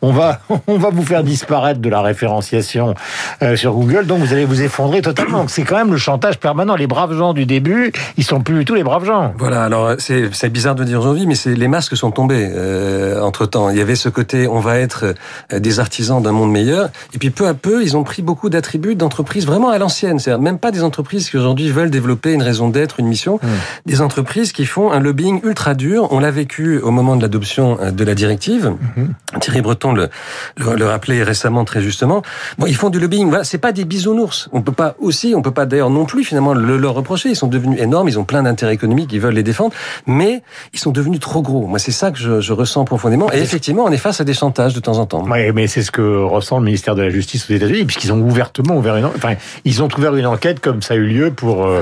on 0.02 0.12
va, 0.12 0.40
on 0.68 0.78
va 0.78 0.90
vous 0.92 1.04
faire 1.04 1.24
disparaître 1.24 1.80
de 1.80 1.90
la 1.90 2.02
référenciation 2.02 2.94
euh, 3.42 3.56
sur 3.56 3.74
Google, 3.74 4.06
donc 4.06 4.20
vous 4.20 4.32
allez 4.32 4.46
vous 4.46 4.62
effondrer 4.62 5.02
totalement. 5.02 5.48
C'est 5.48 5.64
quand 5.64 5.78
même 5.78 5.92
le 5.92 5.98
chantage 5.98 6.38
permanent. 6.38 6.76
Les 6.76 6.88
braves 6.88 7.18
gens 7.18 7.34
du 7.34 7.46
début, 7.46 7.92
ils 8.18 8.24
sont 8.24 8.42
plus 8.42 8.60
du 8.60 8.66
tout 8.66 8.76
les 8.76 8.84
braves 8.84 9.06
gens. 9.06 9.34
Voilà, 9.38 9.64
alors 9.64 9.96
c'est 9.98 10.50
bizarre 10.50 10.76
de 10.76 10.84
dire 10.84 11.00
aujourd'hui, 11.00 11.26
mais 11.26 11.36
les 11.46 11.68
masques 11.68 11.98
sont 11.98 12.12
tombés 12.12 12.48
euh, 12.54 13.20
entre-temps. 13.22 13.70
Il 13.70 13.78
y 13.78 13.82
avait 13.82 13.96
ce 13.96 14.10
côté, 14.10 14.48
on 14.48 14.60
va 14.60 14.78
être 14.78 15.16
euh, 15.52 15.60
des 15.60 15.80
artisans 15.80 16.22
d'un 16.22 16.32
monde 16.32 16.52
meilleur, 16.52 16.90
et 17.14 17.18
puis 17.18 17.32
peu 17.32 17.48
à 17.48 17.56
peu, 17.56 17.82
ils 17.84 17.98
ont 17.98 18.04
pris 18.04 18.22
beaucoup 18.22 18.50
d'attributs 18.50 18.96
d'entreprises 18.96 19.48
vraiment 19.48 19.70
à 19.70 19.80
l'ancienne. 19.80 20.20
C'est-à-dire 20.20 20.42
même 20.42 20.60
pas 20.60 20.72
des 20.72 20.84
entreprises 20.84 21.30
qui 21.30 21.38
aujourd'hui 21.38 21.72
veulent 21.72 21.90
développer 21.90 22.34
une 22.34 22.44
raison 22.44 22.70
d'être, 22.70 23.00
une 23.00 23.08
mission, 23.08 23.40
mmh. 23.42 23.48
des 23.88 24.02
entreprises 24.02 24.52
qui 24.52 24.66
font 24.66 24.92
un 24.92 25.00
lobbying 25.00 25.42
ultra 25.44 25.74
dur. 25.74 26.08
On 26.12 26.20
l'a 26.20 26.32
vécu 26.32 26.80
au 26.80 26.92
moment 26.92 27.15
de 27.18 27.22
l'adoption 27.22 27.78
euh, 27.82 27.92
de 27.92 28.04
la 28.04 28.16
directive. 28.16 28.74
Mhm. 28.96 29.14
Thierry 29.40 29.62
Breton 29.62 29.94
le, 29.94 30.10
le, 30.58 30.86
rappelait 30.86 31.24
récemment 31.24 31.66
très 31.66 31.82
justement. 31.82 32.22
Bon, 32.58 32.68
ils 32.68 32.76
font 32.76 32.90
du 32.90 33.00
lobbying. 33.00 33.30
Voilà, 33.30 33.44
c'est 33.44 33.58
pas 33.58 33.72
des 33.72 33.86
bisounours. 33.86 34.50
On 34.54 34.62
peut 34.62 34.72
pas 34.72 34.96
aussi, 35.00 35.34
on 35.36 35.42
peut 35.42 35.52
pas 35.52 35.66
d'ailleurs 35.66 35.90
non 35.90 36.06
plus 36.06 36.24
finalement 36.24 36.54
le 36.54 36.78
leur 36.78 36.94
reprocher. 36.94 37.30
Ils 37.30 37.36
sont 37.36 37.48
devenus 37.48 37.80
énormes, 37.82 38.08
ils 38.08 38.20
ont 38.20 38.24
plein 38.24 38.44
d'intérêts 38.44 38.74
économiques, 38.74 39.12
ils 39.14 39.20
veulent 39.20 39.34
les 39.34 39.44
défendre, 39.44 39.74
mais 40.08 40.42
ils 40.74 40.80
sont 40.80 40.92
devenus 40.92 41.20
trop 41.20 41.42
gros. 41.42 41.68
Moi, 41.68 41.80
c'est 41.80 41.92
ça 41.92 42.12
que 42.12 42.18
je, 42.18 42.42
je, 42.42 42.54
ressens 42.54 42.86
profondément. 42.86 43.32
Et 43.34 43.40
effectivement, 43.40 43.84
on 43.86 43.92
est 43.92 43.98
face 43.98 44.22
à 44.22 44.24
des 44.24 44.34
chantages 44.34 44.74
de 44.74 44.80
temps 44.80 44.98
en 44.98 45.06
temps. 45.06 45.26
Oui, 45.30 45.52
mais 45.54 45.68
c'est 45.68 45.82
ce 45.82 45.92
que 45.92 46.24
ressent 46.24 46.60
le 46.60 46.66
ministère 46.66 46.96
de 46.96 47.02
la 47.02 47.10
Justice 47.10 47.50
aux 47.50 47.54
États-Unis, 47.54 47.86
puisqu'ils 47.86 48.14
ont 48.14 48.22
ouvertement 48.22 48.78
ouvert 48.78 48.96
une, 48.96 49.06
enfin, 49.06 49.34
ils 49.66 49.84
ont 49.84 49.90
ouvert 49.98 50.16
une 50.16 50.26
enquête 50.26 50.60
comme 50.60 50.82
ça 50.82 50.94
a 50.94 50.98
eu 50.98 51.06
lieu 51.06 51.32
pour 51.32 51.66
euh, 51.66 51.82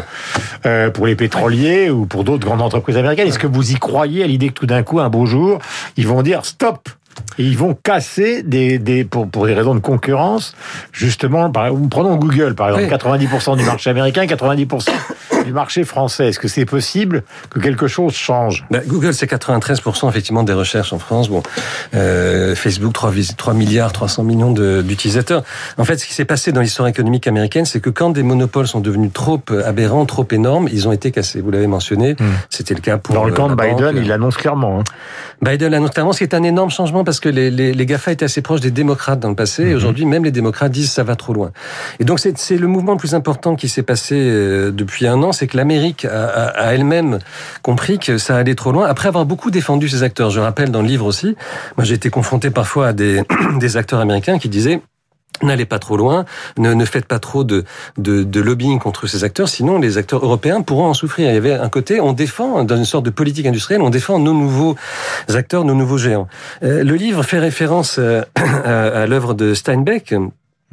euh 0.66 0.90
pour 0.90 1.08
les 1.08 1.16
pétroliers 1.16 1.90
ou 1.90 2.06
pour 2.06 2.24
d'autres 2.24 2.46
grandes 2.46 2.62
entreprises 2.62 2.98
américaines. 2.98 3.28
Est-ce 3.28 3.40
que 3.40 3.48
vous 3.48 3.72
y 3.72 3.76
croyez 3.76 4.24
à 4.24 4.28
l'idée 4.28 4.50
que 4.50 4.54
tout 4.54 4.66
d'un 4.66 4.84
coup, 4.84 5.00
un 5.00 5.10
beau 5.10 5.23
jour, 5.26 5.60
ils 5.98 6.08
vont 6.08 6.22
dire 6.22 6.46
stop. 6.46 6.90
Et 7.38 7.44
ils 7.44 7.58
vont 7.58 7.76
casser 7.76 8.44
des, 8.44 8.80
des 8.80 9.04
pour, 9.04 9.28
pour 9.28 9.46
des 9.46 9.54
raisons 9.54 9.76
de 9.76 9.80
concurrence, 9.80 10.56
justement. 10.92 11.52
Par, 11.52 11.70
prenons 11.90 12.16
Google, 12.16 12.56
par 12.56 12.70
exemple, 12.70 12.94
90% 12.94 13.58
du 13.58 13.64
marché 13.64 13.90
américain, 13.90 14.26
90% 14.26 14.90
du 15.44 15.54
marché 15.54 15.84
français. 15.84 16.28
Est-ce 16.28 16.40
que 16.40 16.48
c'est 16.48 16.66
possible 16.66 17.24
que 17.50 17.60
quelque 17.60 17.88
chose 17.88 18.14
change? 18.14 18.66
Ben, 18.72 18.82
Google, 18.86 19.14
c'est 19.14 19.30
93% 19.30 20.10
effectivement 20.10 20.44
des 20.44 20.54
recherches 20.54 20.94
en 20.94 21.00
France. 21.00 21.30
Bon, 21.30 21.44
euh, 21.94 22.56
Facebook, 22.56 22.94
3, 22.94 23.12
3 23.38 23.54
milliards, 23.54 23.92
300 23.92 24.24
millions 24.24 24.52
d'utilisateurs. 24.52 25.44
En 25.78 25.86
fait, 25.86 25.98
ce 25.98 26.06
qui 26.06 26.14
s'est 26.14 26.26
passé 26.26 26.52
dans 26.52 26.62
l'histoire 26.62 26.88
économique 26.88 27.28
américaine, 27.28 27.66
c'est 27.66 27.80
que 27.80 27.90
quand 27.90 28.10
des 28.10 28.24
monopoles 28.24 28.68
sont 28.68 28.80
devenus 28.80 29.12
trop 29.14 29.42
aberrants, 29.66 30.06
trop 30.06 30.28
énormes, 30.32 30.68
ils 30.72 30.88
ont 30.88 30.92
été 30.92 31.12
cassés. 31.12 31.42
Vous 31.42 31.52
l'avez 31.52 31.68
mentionné. 31.68 32.14
Hmm. 32.14 32.26
C'était 32.50 32.74
le 32.74 32.82
cas 32.82 32.98
pour. 32.98 33.16
Dans 33.16 33.26
le 33.26 33.34
camp 33.34 33.50
de 33.50 33.56
Biden, 33.56 33.98
il 33.98 34.08
l'annonce 34.08 34.38
clairement. 34.38 34.80
Hein. 34.80 34.84
Biden 35.42 35.72
l'annonce 35.72 35.92
clairement, 35.92 36.14
ce 36.14 36.20
qui 36.20 36.24
est 36.24 36.36
un 36.36 36.44
énorme 36.44 36.70
changement 36.70 37.04
parce 37.04 37.20
que 37.20 37.30
les, 37.30 37.52
les, 37.52 37.74
les 37.74 37.86
GAFA 37.86 38.14
étaient 38.14 38.26
assez 38.26 38.42
proches 38.42 38.62
des 38.62 38.72
démocrates 38.72 39.20
dans 39.20 39.30
le 39.30 39.36
passé. 39.36 39.64
Et 39.64 39.72
mhm. 39.72 39.76
aujourd'hui, 39.76 40.06
même 40.06 40.24
les 40.24 40.32
démocrates 40.32 40.72
disent 40.72 40.92
ça 40.92 41.04
va 41.04 41.16
trop 41.16 41.34
loin. 41.34 41.52
Et 42.00 42.06
donc, 42.06 42.20
c'est 42.20 42.58
le 42.58 42.68
mouvement 42.68 42.94
le 42.94 42.98
plus 42.98 43.16
important 43.16 43.56
qui 43.56 43.70
s'est 43.70 43.84
passé 43.84 44.16
euh, 44.16 44.72
depuis 44.72 45.08
un 45.08 45.22
an, 45.24 45.32
c'est 45.34 45.48
que 45.48 45.58
l'Amérique 45.58 46.06
a, 46.06 46.26
a, 46.26 46.74
elle-même 46.74 47.20
compris 47.62 48.00
que 48.00 48.18
ça 48.18 48.38
allait 48.38 48.56
trop 48.56 48.72
loin. 48.72 48.88
Après 48.88 49.08
avoir 49.08 49.26
beaucoup 49.26 49.52
défendu 49.52 49.90
ces 49.90 50.04
acteurs, 50.04 50.30
je 50.30 50.40
rappelle 50.40 50.72
dans 50.72 50.82
le 50.82 50.88
livre 50.88 51.06
aussi, 51.06 51.36
moi 51.78 51.84
j'ai 51.84 51.96
été 51.96 52.10
confronté 52.10 52.50
parfois 52.50 52.88
à 52.88 52.94
des, 52.94 53.24
des 53.60 53.78
acteurs 53.78 54.00
américains 54.00 54.40
qui 54.40 54.50
disaient 54.50 54.82
N'allez 55.42 55.66
pas 55.66 55.80
trop 55.80 55.98
loin, 55.98 56.26
ne, 56.58 56.74
ne 56.74 56.86
faites 56.86 57.06
pas 57.06 57.18
trop 57.18 57.44
de, 57.44 57.66
de, 57.98 58.24
de, 58.24 58.40
lobbying 58.40 58.80
contre 58.80 59.08
ces 59.08 59.24
acteurs, 59.24 59.50
sinon 59.50 59.80
les 59.80 59.98
acteurs 59.98 60.24
européens 60.24 60.62
pourront 60.62 60.86
en 60.86 60.94
souffrir. 60.94 61.28
Il 61.30 61.34
y 61.34 61.38
avait 61.38 61.54
un 61.54 61.70
côté, 61.70 62.00
on 62.00 62.14
défend, 62.14 62.64
dans 62.64 62.78
une 62.78 62.86
sorte 62.86 63.04
de 63.04 63.10
politique 63.10 63.48
industrielle, 63.48 63.82
on 63.82 63.90
défend 63.90 64.20
nos 64.20 64.34
nouveaux 64.34 64.76
acteurs, 65.34 65.66
nos 65.66 65.74
nouveaux 65.74 65.98
géants. 65.98 66.28
Euh, 66.62 66.84
le 66.84 66.96
livre 66.96 67.24
fait 67.24 67.40
référence 67.40 67.98
euh, 68.00 68.22
à, 68.36 69.02
à 69.02 69.06
l'œuvre 69.08 69.34
de 69.34 69.56
Steinbeck, 69.56 70.14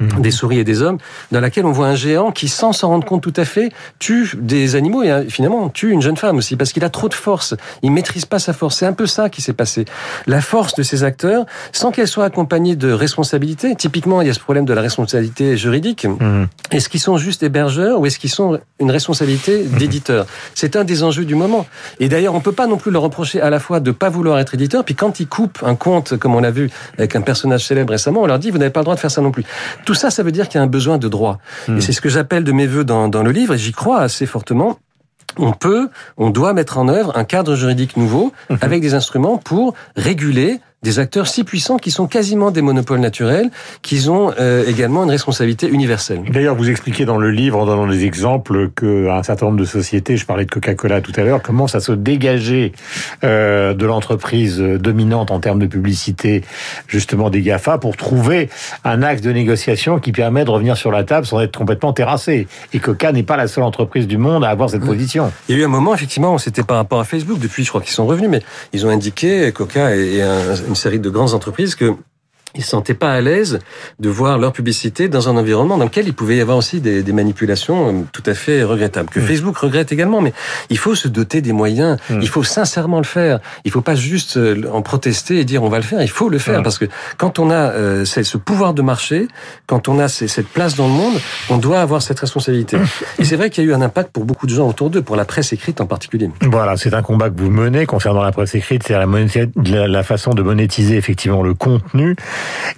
Mhm. 0.01 0.21
des 0.21 0.31
souris 0.31 0.59
et 0.59 0.63
des 0.63 0.81
hommes, 0.81 0.97
dans 1.31 1.39
laquelle 1.39 1.65
on 1.65 1.71
voit 1.71 1.87
un 1.87 1.95
géant 1.95 2.31
qui, 2.31 2.47
sans 2.47 2.73
s'en 2.73 2.89
rendre 2.89 3.05
compte 3.05 3.21
tout 3.21 3.33
à 3.35 3.45
fait, 3.45 3.71
tue 3.99 4.31
des 4.37 4.75
animaux 4.75 5.03
et 5.03 5.25
finalement 5.29 5.69
tue 5.69 5.91
une 5.91 6.01
jeune 6.01 6.17
femme 6.17 6.37
aussi, 6.37 6.55
parce 6.55 6.73
qu'il 6.73 6.83
a 6.83 6.89
trop 6.89 7.09
de 7.09 7.13
force. 7.13 7.55
Il 7.83 7.91
maîtrise 7.91 8.25
pas 8.25 8.39
sa 8.39 8.53
force. 8.53 8.77
C'est 8.77 8.85
un 8.85 8.93
peu 8.93 9.05
ça 9.05 9.29
qui 9.29 9.41
s'est 9.41 9.53
passé. 9.53 9.85
La 10.27 10.41
force 10.41 10.75
de 10.75 10.83
ces 10.83 11.03
acteurs, 11.03 11.45
sans 11.71 11.91
qu'elle 11.91 12.07
soit 12.07 12.25
accompagnée 12.25 12.75
de 12.75 12.91
responsabilité. 12.91 13.75
Typiquement, 13.75 14.21
il 14.21 14.27
y 14.27 14.29
a 14.29 14.33
ce 14.33 14.39
problème 14.39 14.65
de 14.65 14.73
la 14.73 14.81
responsabilité 14.81 15.57
juridique. 15.57 16.05
Mhm. 16.05 16.47
Est-ce 16.71 16.89
qu'ils 16.89 16.99
sont 16.99 17.17
juste 17.17 17.43
hébergeurs 17.43 17.99
ou 17.99 18.05
est-ce 18.05 18.19
qu'ils 18.19 18.29
sont 18.29 18.59
une 18.79 18.91
responsabilité 18.91 19.63
mhm. 19.63 19.77
d'éditeur? 19.77 20.25
C'est 20.55 20.75
un 20.75 20.83
des 20.83 21.03
enjeux 21.03 21.25
du 21.25 21.35
moment. 21.35 21.65
Et 21.99 22.09
d'ailleurs, 22.09 22.35
on 22.35 22.41
peut 22.41 22.51
pas 22.51 22.67
non 22.67 22.77
plus 22.77 22.91
leur 22.91 23.03
reprocher 23.03 23.41
à 23.41 23.49
la 23.49 23.59
fois 23.59 23.79
de 23.79 23.91
pas 23.91 24.09
vouloir 24.09 24.39
être 24.39 24.53
éditeur, 24.53 24.83
puis 24.83 24.95
quand 24.95 25.19
ils 25.19 25.27
coupent 25.27 25.63
un 25.63 25.75
compte, 25.75 26.17
comme 26.17 26.35
on 26.35 26.39
l'a 26.39 26.51
vu 26.51 26.69
avec 26.97 27.15
un 27.15 27.21
personnage 27.21 27.65
célèbre 27.65 27.91
récemment, 27.91 28.21
on 28.21 28.25
leur 28.25 28.39
dit 28.39 28.51
vous 28.51 28.57
n'avez 28.57 28.71
pas 28.71 28.81
le 28.81 28.85
droit 28.85 28.95
de 28.95 28.99
faire 28.99 29.11
ça 29.11 29.21
non 29.21 29.31
plus. 29.31 29.43
Tout 29.85 29.90
ça, 29.93 30.11
ça 30.11 30.23
veut 30.23 30.31
dire 30.31 30.47
qu'il 30.47 30.57
y 30.57 30.61
a 30.61 30.63
un 30.63 30.67
besoin 30.67 30.97
de 30.97 31.07
droit. 31.07 31.39
Et 31.67 31.71
hmm. 31.71 31.81
c'est 31.81 31.91
ce 31.91 32.01
que 32.01 32.09
j'appelle 32.09 32.43
de 32.43 32.51
mes 32.51 32.67
voeux 32.67 32.83
dans, 32.83 33.07
dans 33.07 33.23
le 33.23 33.31
livre, 33.31 33.53
et 33.53 33.57
j'y 33.57 33.71
crois 33.71 34.01
assez 34.01 34.25
fortement 34.25 34.79
on 35.37 35.53
peut, 35.53 35.89
on 36.17 36.29
doit 36.29 36.53
mettre 36.53 36.77
en 36.77 36.89
œuvre 36.89 37.15
un 37.15 37.23
cadre 37.23 37.55
juridique 37.55 37.95
nouveau 37.95 38.33
hmm. 38.49 38.55
avec 38.61 38.81
des 38.81 38.93
instruments 38.93 39.37
pour 39.37 39.75
réguler 39.95 40.59
des 40.83 40.97
acteurs 40.97 41.27
si 41.27 41.43
puissants 41.43 41.77
qui 41.77 41.91
sont 41.91 42.07
quasiment 42.07 42.49
des 42.49 42.63
monopoles 42.63 43.01
naturels, 43.01 43.51
qu'ils 43.83 44.09
ont 44.09 44.33
euh, 44.39 44.65
également 44.65 45.03
une 45.03 45.11
responsabilité 45.11 45.67
universelle. 45.67 46.23
D'ailleurs, 46.31 46.55
vous 46.55 46.71
expliquez 46.71 47.05
dans 47.05 47.17
le 47.17 47.29
livre, 47.29 47.59
en 47.59 47.67
donnant 47.67 47.85
des 47.85 48.03
exemples, 48.03 48.69
qu'un 48.69 49.21
certain 49.21 49.45
nombre 49.45 49.59
de 49.59 49.65
sociétés, 49.65 50.17
je 50.17 50.25
parlais 50.25 50.45
de 50.45 50.49
Coca-Cola 50.49 51.01
tout 51.01 51.11
à 51.17 51.21
l'heure, 51.21 51.43
commencent 51.43 51.75
à 51.75 51.81
se 51.81 51.91
dégager 51.91 52.71
euh, 53.23 53.75
de 53.75 53.85
l'entreprise 53.85 54.57
dominante 54.57 55.29
en 55.29 55.39
termes 55.39 55.59
de 55.59 55.67
publicité, 55.67 56.43
justement 56.87 57.29
des 57.29 57.41
GAFA, 57.41 57.77
pour 57.77 57.95
trouver 57.95 58.49
un 58.83 59.03
axe 59.03 59.21
de 59.21 59.31
négociation 59.31 59.99
qui 59.99 60.11
permet 60.11 60.45
de 60.45 60.49
revenir 60.49 60.77
sur 60.77 60.91
la 60.91 61.03
table 61.03 61.27
sans 61.27 61.41
être 61.41 61.55
complètement 61.55 61.93
terrassé. 61.93 62.47
Et 62.73 62.79
Coca 62.79 63.11
n'est 63.11 63.21
pas 63.21 63.37
la 63.37 63.47
seule 63.47 63.65
entreprise 63.65 64.07
du 64.07 64.17
monde 64.17 64.43
à 64.43 64.49
avoir 64.49 64.71
cette 64.71 64.83
position. 64.83 65.31
Il 65.47 65.55
y 65.55 65.59
a 65.59 65.61
eu 65.61 65.65
un 65.65 65.67
moment, 65.67 65.93
effectivement, 65.93 66.39
c'était 66.39 66.63
par 66.63 66.77
rapport 66.77 66.99
à 66.99 67.03
Facebook, 67.03 67.37
depuis 67.37 67.63
je 67.63 67.69
crois 67.69 67.81
qu'ils 67.81 67.91
sont 67.91 68.07
revenus, 68.07 68.31
mais 68.31 68.41
ils 68.73 68.83
ont 68.87 68.89
indiqué, 68.89 69.51
Coca 69.51 69.95
est 69.95 70.21
un 70.21 70.70
une 70.71 70.75
série 70.75 70.99
de 70.99 71.09
grandes 71.09 71.33
entreprises 71.33 71.75
que 71.75 71.93
ils 72.55 72.63
se 72.63 72.69
sentaient 72.69 72.93
pas 72.93 73.11
à 73.11 73.21
l'aise 73.21 73.59
de 73.99 74.09
voir 74.09 74.37
leur 74.37 74.51
publicité 74.51 75.07
dans 75.07 75.29
un 75.29 75.37
environnement 75.37 75.77
dans 75.77 75.85
lequel 75.85 76.07
il 76.07 76.13
pouvait 76.13 76.37
y 76.37 76.41
avoir 76.41 76.57
aussi 76.57 76.81
des, 76.81 77.03
des 77.03 77.13
manipulations 77.13 77.89
euh, 77.89 78.01
tout 78.11 78.23
à 78.25 78.33
fait 78.33 78.63
regrettables. 78.63 79.09
Que 79.09 79.19
mm. 79.19 79.23
Facebook 79.23 79.57
regrette 79.57 79.91
également, 79.91 80.21
mais 80.21 80.33
il 80.69 80.77
faut 80.77 80.95
se 80.95 81.07
doter 81.07 81.41
des 81.41 81.53
moyens. 81.53 81.97
Mm. 82.09 82.19
Il 82.21 82.27
faut 82.27 82.43
sincèrement 82.43 82.97
le 82.97 83.05
faire. 83.05 83.39
Il 83.65 83.71
faut 83.71 83.81
pas 83.81 83.95
juste 83.95 84.37
euh, 84.37 84.63
en 84.71 84.81
protester 84.81 85.39
et 85.39 85.45
dire 85.45 85.63
on 85.63 85.69
va 85.69 85.77
le 85.77 85.83
faire. 85.83 86.01
Il 86.01 86.09
faut 86.09 86.29
le 86.29 86.39
faire 86.39 86.59
mm. 86.59 86.63
parce 86.63 86.77
que 86.77 86.85
quand 87.17 87.39
on 87.39 87.49
a 87.49 87.71
euh, 87.71 88.05
ce 88.05 88.37
pouvoir 88.37 88.73
de 88.73 88.81
marché, 88.81 89.27
quand 89.67 89.87
on 89.87 89.99
a 89.99 90.07
cette 90.07 90.47
place 90.47 90.75
dans 90.75 90.87
le 90.87 90.93
monde, 90.93 91.15
on 91.49 91.57
doit 91.57 91.81
avoir 91.81 92.01
cette 92.01 92.19
responsabilité. 92.19 92.77
Et 93.19 93.25
c'est 93.25 93.35
vrai 93.35 93.49
qu'il 93.49 93.63
y 93.63 93.67
a 93.67 93.69
eu 93.69 93.73
un 93.73 93.81
impact 93.81 94.11
pour 94.11 94.25
beaucoup 94.25 94.45
de 94.45 94.53
gens 94.53 94.67
autour 94.67 94.89
d'eux, 94.89 95.01
pour 95.01 95.15
la 95.15 95.25
presse 95.25 95.53
écrite 95.53 95.81
en 95.81 95.85
particulier. 95.85 96.29
Voilà, 96.41 96.77
c'est 96.77 96.93
un 96.93 97.01
combat 97.01 97.29
que 97.29 97.39
vous 97.39 97.49
menez 97.49 97.85
concernant 97.85 98.21
la 98.21 98.31
presse 98.31 98.55
écrite, 98.55 98.83
c'est 98.83 98.93
la, 98.93 99.87
la 99.87 100.03
façon 100.03 100.33
de 100.33 100.41
monétiser 100.41 100.97
effectivement 100.97 101.43
le 101.43 101.53
contenu 101.53 102.15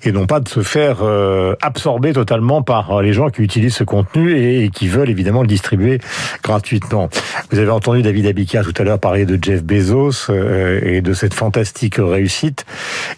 et 0.04 0.12
non 0.12 0.26
pas 0.26 0.40
de 0.40 0.50
se 0.50 0.62
faire 0.62 0.98
euh, 1.02 1.56
absorber 1.62 2.14
totalement 2.14 2.62
par 2.62 2.92
euh, 2.92 3.02
les 3.02 3.14
gens 3.14 3.30
qui 3.30 3.42
utilisent 3.42 3.76
ce 3.76 3.84
contenu 3.84 4.36
et, 4.38 4.70
qui 4.70 4.88
veulent 4.88 5.10
évidemment 5.10 5.42
le 5.42 5.48
distribuer 5.48 6.00
gratuitement. 6.44 7.10
Vous 7.52 7.60
avez 7.60 7.70
entendu 7.70 8.02
David 8.02 8.26
Abika 8.28 8.64
tout 8.64 8.74
à 8.78 8.84
l'heure 8.84 9.00
parler 9.00 9.26
de 9.26 9.38
Jeff 9.42 9.64
Bezos 9.64 10.30
euh, 10.30 10.80
et 10.84 11.02
de 11.02 11.14
cette 11.14 11.34
fantastique 11.34 11.96
réussite 11.98 12.66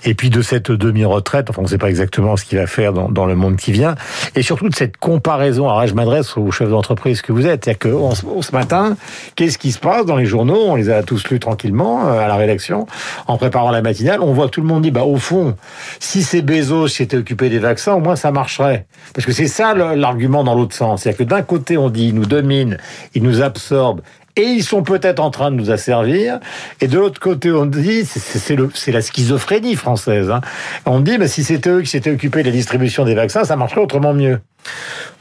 et 0.04 0.14
puis 0.14 0.30
de 0.30 0.42
cette 0.42 0.72
demi-retraite, 0.72 1.50
enfin 1.50 1.62
on 1.62 1.64
ne 1.66 1.70
sait 1.70 1.78
pas 1.78 1.90
exactement 1.90 2.38
ce 2.38 2.46
qu'il 2.46 2.58
va 2.58 2.68
faire 2.68 2.94
dans, 2.94 3.26
le 3.26 3.36
monde 3.36 3.56
qui 3.56 3.72
vient 3.72 3.96
et 4.36 4.44
surtout 4.44 4.70
de 4.70 4.76
cette 4.76 4.98
comparaison. 4.98 5.66
Alors 5.66 5.80
là, 5.80 5.88
je 5.88 5.94
m'adresse 5.94 6.38
aux 6.38 6.52
chefs 6.52 6.70
d'entreprise 6.70 7.22
que 7.22 7.32
vous 7.32 7.48
êtes, 7.48 7.66
c'est-à-dire 7.66 7.80
que 7.80 8.42
ce 8.42 8.52
matin, 8.52 8.96
qu'est-ce 9.36 9.58
qui 9.58 9.72
se 9.72 9.80
passe 9.80 10.06
dans 10.06 10.16
les 10.16 10.26
journaux? 10.26 10.60
On 10.68 10.76
les 10.76 10.90
a 10.90 11.02
tous 11.02 11.28
lus 11.30 11.40
tranquillement 11.40 12.08
à 12.08 12.28
la 12.28 12.36
rédaction 12.36 12.86
en 13.28 13.38
préparant 13.38 13.72
la 13.72 13.82
matinale. 13.82 14.20
On 14.22 14.34
voit 14.34 14.50
tout 14.50 14.62
le 14.62 14.68
monde 14.68 14.84
dit 14.84 14.92
bah 14.92 15.04
au 15.04 15.18
fond, 15.18 15.56
si 16.00 16.24
c'est 16.24 16.35
Bezos 16.42 16.88
qui 16.88 17.04
était 17.04 17.18
occupé 17.18 17.50
des 17.50 17.60
vaccins, 17.60 17.94
au 17.94 18.00
moins 18.00 18.16
ça 18.16 18.32
marcherait. 18.32 18.86
Parce 19.14 19.26
que 19.26 19.32
c'est 19.32 19.48
ça 19.48 19.74
l'argument 19.74 20.44
dans 20.44 20.56
l'autre 20.56 20.76
sens. 20.76 21.04
C'est-à-dire 21.04 21.20
que 21.20 21.30
d'un 21.30 21.42
côté, 21.42 21.78
on 21.78 21.90
dit, 21.90 22.08
ils 22.10 22.16
nous 22.16 22.26
dominent, 22.26 22.78
ils 23.14 23.24
nous 23.24 23.42
absorbent, 23.42 24.02
et 24.38 24.44
ils 24.44 24.64
sont 24.64 24.84
peut-être 24.84 25.20
en 25.20 25.32
train 25.32 25.50
de 25.50 25.56
nous 25.56 25.72
asservir. 25.72 26.40
Et 26.82 26.88
de 26.88 26.98
l'autre 27.00 27.22
côté, 27.22 27.52
on 27.52 27.66
dit, 27.66 28.06
c'est 28.06 28.92
la 28.92 29.02
schizophrénie 29.02 29.76
française. 29.76 30.30
Hein. 30.30 30.42
On 30.86 31.00
dit, 31.00 31.18
mais 31.18 31.28
si 31.28 31.44
c'était 31.44 31.70
eux 31.70 31.82
qui 31.82 31.90
s'étaient 31.90 32.12
occupés 32.12 32.42
de 32.42 32.48
la 32.48 32.54
distribution 32.54 33.06
des 33.06 33.16
vaccins, 33.16 33.46
ça 33.46 33.56
marcherait 33.56 33.82
autrement 33.82 34.14
mieux. 34.14 34.40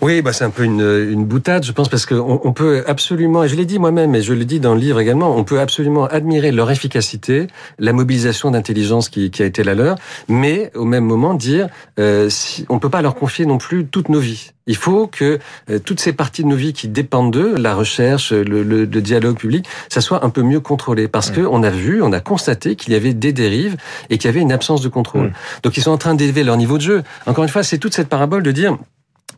Oui, 0.00 0.22
bah 0.22 0.32
c'est 0.32 0.44
un 0.44 0.50
peu 0.50 0.64
une, 0.64 0.80
une 0.80 1.24
boutade, 1.24 1.64
je 1.64 1.72
pense, 1.72 1.88
parce 1.88 2.04
qu'on 2.04 2.40
on 2.42 2.52
peut 2.52 2.84
absolument, 2.86 3.44
et 3.44 3.48
je 3.48 3.56
l'ai 3.56 3.64
dit 3.64 3.78
moi-même, 3.78 4.14
et 4.14 4.22
je 4.22 4.32
le 4.32 4.44
dis 4.44 4.60
dans 4.60 4.74
le 4.74 4.80
livre 4.80 5.00
également, 5.00 5.36
on 5.36 5.44
peut 5.44 5.60
absolument 5.60 6.06
admirer 6.06 6.52
leur 6.52 6.70
efficacité, 6.70 7.46
la 7.78 7.92
mobilisation 7.92 8.50
d'intelligence 8.50 9.08
qui, 9.08 9.30
qui, 9.30 9.42
a 9.42 9.46
été 9.46 9.62
la 9.64 9.74
leur, 9.74 9.96
mais 10.28 10.70
au 10.74 10.84
même 10.84 11.04
moment 11.04 11.34
dire, 11.34 11.68
euh, 11.98 12.28
si, 12.28 12.66
on 12.68 12.78
peut 12.78 12.90
pas 12.90 13.02
leur 13.02 13.14
confier 13.14 13.46
non 13.46 13.58
plus 13.58 13.86
toutes 13.86 14.08
nos 14.08 14.18
vies. 14.18 14.50
Il 14.66 14.76
faut 14.76 15.06
que 15.06 15.38
euh, 15.70 15.78
toutes 15.78 16.00
ces 16.00 16.12
parties 16.12 16.42
de 16.42 16.48
nos 16.48 16.56
vies 16.56 16.72
qui 16.72 16.88
dépendent 16.88 17.32
d'eux, 17.32 17.54
la 17.56 17.74
recherche, 17.74 18.32
le, 18.32 18.62
le, 18.62 18.84
le, 18.84 19.00
dialogue 19.00 19.36
public, 19.36 19.66
ça 19.88 20.00
soit 20.00 20.24
un 20.24 20.30
peu 20.30 20.42
mieux 20.42 20.60
contrôlé, 20.60 21.06
parce 21.08 21.30
que 21.30 21.40
on 21.40 21.62
a 21.62 21.70
vu, 21.70 22.02
on 22.02 22.12
a 22.12 22.20
constaté 22.20 22.76
qu'il 22.76 22.92
y 22.92 22.96
avait 22.96 23.14
des 23.14 23.32
dérives 23.32 23.76
et 24.10 24.18
qu'il 24.18 24.28
y 24.28 24.32
avait 24.32 24.40
une 24.40 24.52
absence 24.52 24.80
de 24.80 24.88
contrôle. 24.88 25.32
Donc 25.62 25.76
ils 25.76 25.82
sont 25.82 25.90
en 25.90 25.98
train 25.98 26.14
d'élever 26.14 26.44
leur 26.44 26.56
niveau 26.56 26.78
de 26.78 26.82
jeu. 26.82 27.02
Encore 27.26 27.44
une 27.44 27.50
fois, 27.50 27.62
c'est 27.62 27.78
toute 27.78 27.94
cette 27.94 28.08
parabole 28.08 28.42
de 28.42 28.52
dire 28.52 28.76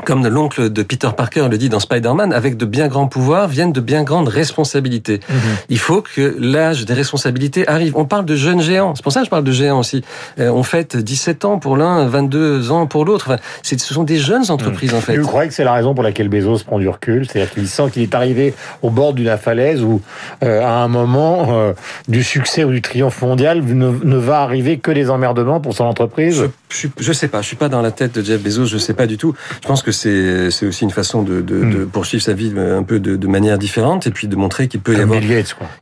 comme 0.05 0.26
l'oncle 0.26 0.71
de 0.71 0.83
Peter 0.83 1.09
Parker 1.17 1.49
le 1.50 1.59
dit 1.59 1.69
dans 1.69 1.81
Spider-Man, 1.81 2.33
avec 2.33 2.57
de 2.57 2.65
bien 2.65 2.88
grands 2.88 3.09
pouvoirs 3.09 3.49
viennent 3.49 3.73
de 3.73 3.81
bien 3.81 4.03
grandes 4.03 4.29
responsabilités. 4.29 5.21
Mhm. 5.29 5.37
Il 5.69 5.79
faut 5.79 6.03
que 6.03 6.37
l'âge 6.38 6.85
des 6.85 6.95
responsabilités 6.95 7.67
arrive. 7.69 7.97
On 7.97 8.05
parle 8.05 8.25
de 8.25 8.37
jeunes 8.37 8.61
géants. 8.61 8.95
C'est 8.95 9.03
pour 9.03 9.12
ça 9.12 9.21
que 9.21 9.26
je 9.26 9.31
parle 9.31 9.45
de 9.45 9.53
géants 9.53 9.79
aussi. 9.79 10.03
Euh, 10.38 10.50
on 10.50 10.62
fête 10.62 10.97
17 10.97 11.45
ans 11.45 11.59
pour 11.59 11.76
l'un, 11.76 12.07
22 12.07 12.71
ans 12.71 12.87
pour 12.87 13.05
l'autre. 13.05 13.26
Enfin, 13.31 13.41
ce 13.62 13.76
sont 13.76 14.05
des 14.05 14.19
jeunes 14.19 14.50
entreprises, 14.50 14.95
en 14.95 15.00
fait. 15.00 15.15
Et 15.15 15.19
vous 15.19 15.26
croyez 15.26 15.49
que 15.49 15.55
c'est 15.55 15.65
la 15.65 15.73
raison 15.73 15.95
pour 15.95 16.03
laquelle 16.03 16.29
Bezos 16.29 16.65
prend 16.65 16.79
du 16.79 16.88
recul? 16.88 17.26
C'est-à-dire 17.26 17.53
qu'il 17.53 17.69
sent 17.69 17.91
qu'il 17.93 18.03
est 18.03 18.15
arrivé 18.15 18.55
au 18.83 18.91
bord 18.91 19.12
d'une 19.12 19.37
falaise 19.37 19.83
où, 19.83 20.00
euh, 20.43 20.62
à 20.62 20.83
un 20.83 20.88
moment, 20.88 21.49
euh, 21.50 21.73
du 22.09 22.23
succès 22.23 22.65
ou 22.65 22.71
du 22.71 22.83
triomphe 22.83 23.21
mondial 23.23 23.62
ne, 23.62 23.91
ne, 24.03 24.17
va 24.17 24.41
arriver 24.41 24.79
que 24.79 24.91
des 24.91 25.11
emmerdements 25.11 25.61
pour 25.61 25.75
son 25.75 25.85
entreprise? 25.85 26.37
Je, 26.37 26.47
je, 26.68 27.12
sais 27.12 27.28
pas. 27.28 27.42
Je 27.42 27.46
suis 27.46 27.56
pas 27.56 27.68
dans 27.68 27.82
la 27.82 27.90
tête 27.90 28.18
de 28.18 28.23
Jeff 28.23 28.42
Bezos. 28.42 28.66
Je 28.66 28.78
sais 28.78 28.94
pas 28.94 29.06
du 29.06 29.16
tout. 29.16 29.35
Je 29.62 29.68
pense 29.68 29.82
que 29.82 29.92
c'est 29.92 30.50
c'est 30.50 30.66
aussi 30.66 30.85
une 30.85 30.90
façon 30.90 31.23
de, 31.23 31.40
de, 31.40 31.64
de, 31.64 31.64
hmm. 31.64 31.88
poursuivre 31.88 32.23
sa 32.23 32.32
vie 32.32 32.52
un 32.56 32.82
peu 32.82 32.99
de, 32.99 33.16
de 33.16 33.26
manière 33.26 33.58
différente 33.58 34.06
et 34.06 34.11
puis 34.11 34.28
de 34.28 34.37
montrer 34.37 34.68
qu'il 34.68 34.80
peut 34.80 34.96
y 34.96 35.00
avoir 35.00 35.20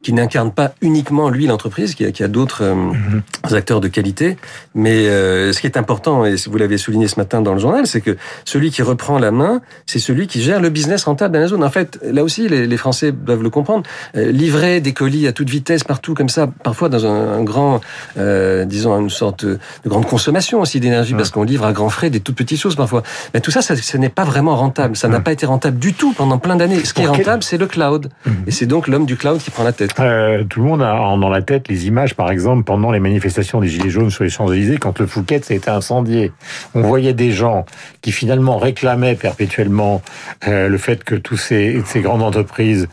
qui 0.02 0.12
n'incarne 0.12 0.52
pas 0.52 0.74
uniquement 0.80 1.28
lui 1.30 1.46
l'entreprise, 1.46 1.94
qu'il 1.94 2.06
y 2.06 2.22
a, 2.22 2.24
a 2.24 2.28
d'autres 2.28 2.62
euh, 2.62 2.74
hmm. 2.74 3.54
acteurs 3.54 3.80
de 3.80 3.88
qualité. 3.88 4.36
Mais 4.74 5.08
euh, 5.08 5.52
ce 5.52 5.60
qui 5.60 5.66
est 5.66 5.76
important 5.76 6.24
et 6.24 6.36
vous 6.46 6.56
l'avez 6.58 6.78
souligné 6.78 7.08
ce 7.08 7.18
matin 7.18 7.40
dans 7.40 7.54
le 7.54 7.60
journal, 7.60 7.86
c'est 7.86 8.00
que 8.00 8.16
celui 8.44 8.70
qui 8.70 8.82
reprend 8.82 9.18
la 9.18 9.30
main, 9.30 9.60
c'est 9.86 9.98
celui 9.98 10.26
qui 10.26 10.42
gère 10.42 10.60
le 10.60 10.70
business 10.70 11.04
rentable 11.04 11.34
d'Amazon. 11.34 11.62
En 11.62 11.70
fait, 11.70 11.98
là 12.02 12.22
aussi, 12.22 12.48
les, 12.48 12.66
les 12.66 12.76
Français 12.76 13.12
doivent 13.12 13.42
le 13.42 13.50
comprendre. 13.50 13.84
Euh, 14.16 14.30
livrer 14.30 14.80
des 14.80 14.92
colis 14.92 15.26
à 15.26 15.32
toute 15.32 15.48
vitesse 15.50 15.84
partout 15.84 16.14
comme 16.14 16.28
ça, 16.28 16.46
parfois 16.62 16.88
dans 16.88 17.06
un, 17.06 17.38
un 17.38 17.42
grand, 17.42 17.80
euh, 18.18 18.64
disons, 18.64 18.98
une 18.98 19.10
sorte 19.10 19.44
de 19.44 19.58
grande 19.86 20.06
consommation 20.06 20.60
aussi 20.60 20.73
d'énergie 20.80 21.14
parce 21.14 21.30
qu'on 21.30 21.42
livre 21.42 21.64
à 21.64 21.72
grands 21.72 21.88
frais 21.88 22.10
des 22.10 22.20
toutes 22.20 22.36
petites 22.36 22.60
choses 22.60 22.76
parfois. 22.76 23.02
Mais 23.32 23.40
tout 23.40 23.50
ça, 23.50 23.62
ça 23.62 23.76
ce 23.76 23.96
n'est 23.96 24.08
pas 24.08 24.24
vraiment 24.24 24.56
rentable. 24.56 24.96
Ça 24.96 25.08
n'a 25.08 25.20
pas 25.20 25.32
été 25.32 25.46
rentable 25.46 25.78
du 25.78 25.94
tout 25.94 26.12
pendant 26.12 26.38
plein 26.38 26.56
d'années. 26.56 26.84
Ce 26.84 26.94
qui 26.94 27.02
est 27.02 27.06
rentable, 27.06 27.42
c'est 27.42 27.58
le 27.58 27.66
cloud. 27.66 28.10
Mhm. 28.26 28.34
Et 28.46 28.50
c'est 28.50 28.66
donc 28.66 28.88
l'homme 28.88 29.06
du 29.06 29.16
cloud 29.16 29.38
qui 29.38 29.50
prend 29.50 29.64
la 29.64 29.72
tête. 29.72 29.92
Euh, 30.00 30.44
tout 30.44 30.60
le 30.60 30.66
monde 30.66 30.82
a 30.82 30.94
dans 31.16 31.28
la 31.28 31.42
tête 31.42 31.68
les 31.68 31.86
images, 31.86 32.14
par 32.14 32.30
exemple, 32.30 32.64
pendant 32.64 32.90
les 32.90 33.00
manifestations 33.00 33.60
des 33.60 33.68
Gilets 33.68 33.90
jaunes 33.90 34.10
sur 34.10 34.24
les 34.24 34.30
Champs-Élysées, 34.30 34.78
quand 34.78 34.98
le 34.98 35.06
Fouquet 35.06 35.40
s'est 35.42 35.68
incendié. 35.68 36.32
On 36.74 36.82
voyait 36.82 37.14
des 37.14 37.30
gens 37.30 37.64
qui 38.02 38.12
finalement 38.12 38.58
réclamaient 38.58 39.14
perpétuellement 39.14 40.02
euh, 40.48 40.68
le 40.68 40.78
fait 40.78 41.04
que 41.04 41.14
tous 41.14 41.36
ces, 41.36 41.82
ces 41.86 42.00
grandes 42.00 42.22
entreprises 42.22 42.88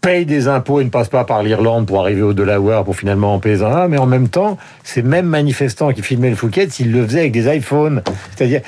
payent 0.00 0.26
des 0.26 0.48
impôts 0.48 0.80
et 0.80 0.84
ne 0.84 0.90
passent 0.90 1.08
pas 1.08 1.24
par 1.24 1.42
l'Irlande 1.42 1.86
pour 1.86 2.00
arriver 2.00 2.22
au 2.22 2.32
Delaware 2.32 2.84
pour 2.84 2.96
finalement 2.96 3.34
en 3.34 3.38
payer 3.38 3.62
un, 3.62 3.88
mais 3.88 3.98
en 3.98 4.06
même 4.06 4.28
temps, 4.28 4.56
ces 4.84 5.02
mêmes 5.02 5.26
manifestants 5.26 5.92
qui 5.92 6.02
filmaient 6.02 6.30
le 6.30 6.36
Fouquet, 6.36 6.68
s'ils 6.70 6.92
le 6.92 7.06
faisaient 7.06 7.20
avec 7.20 7.32
des 7.32 7.54
iPhones. 7.54 8.02
C'est-à-dire, 8.34 8.60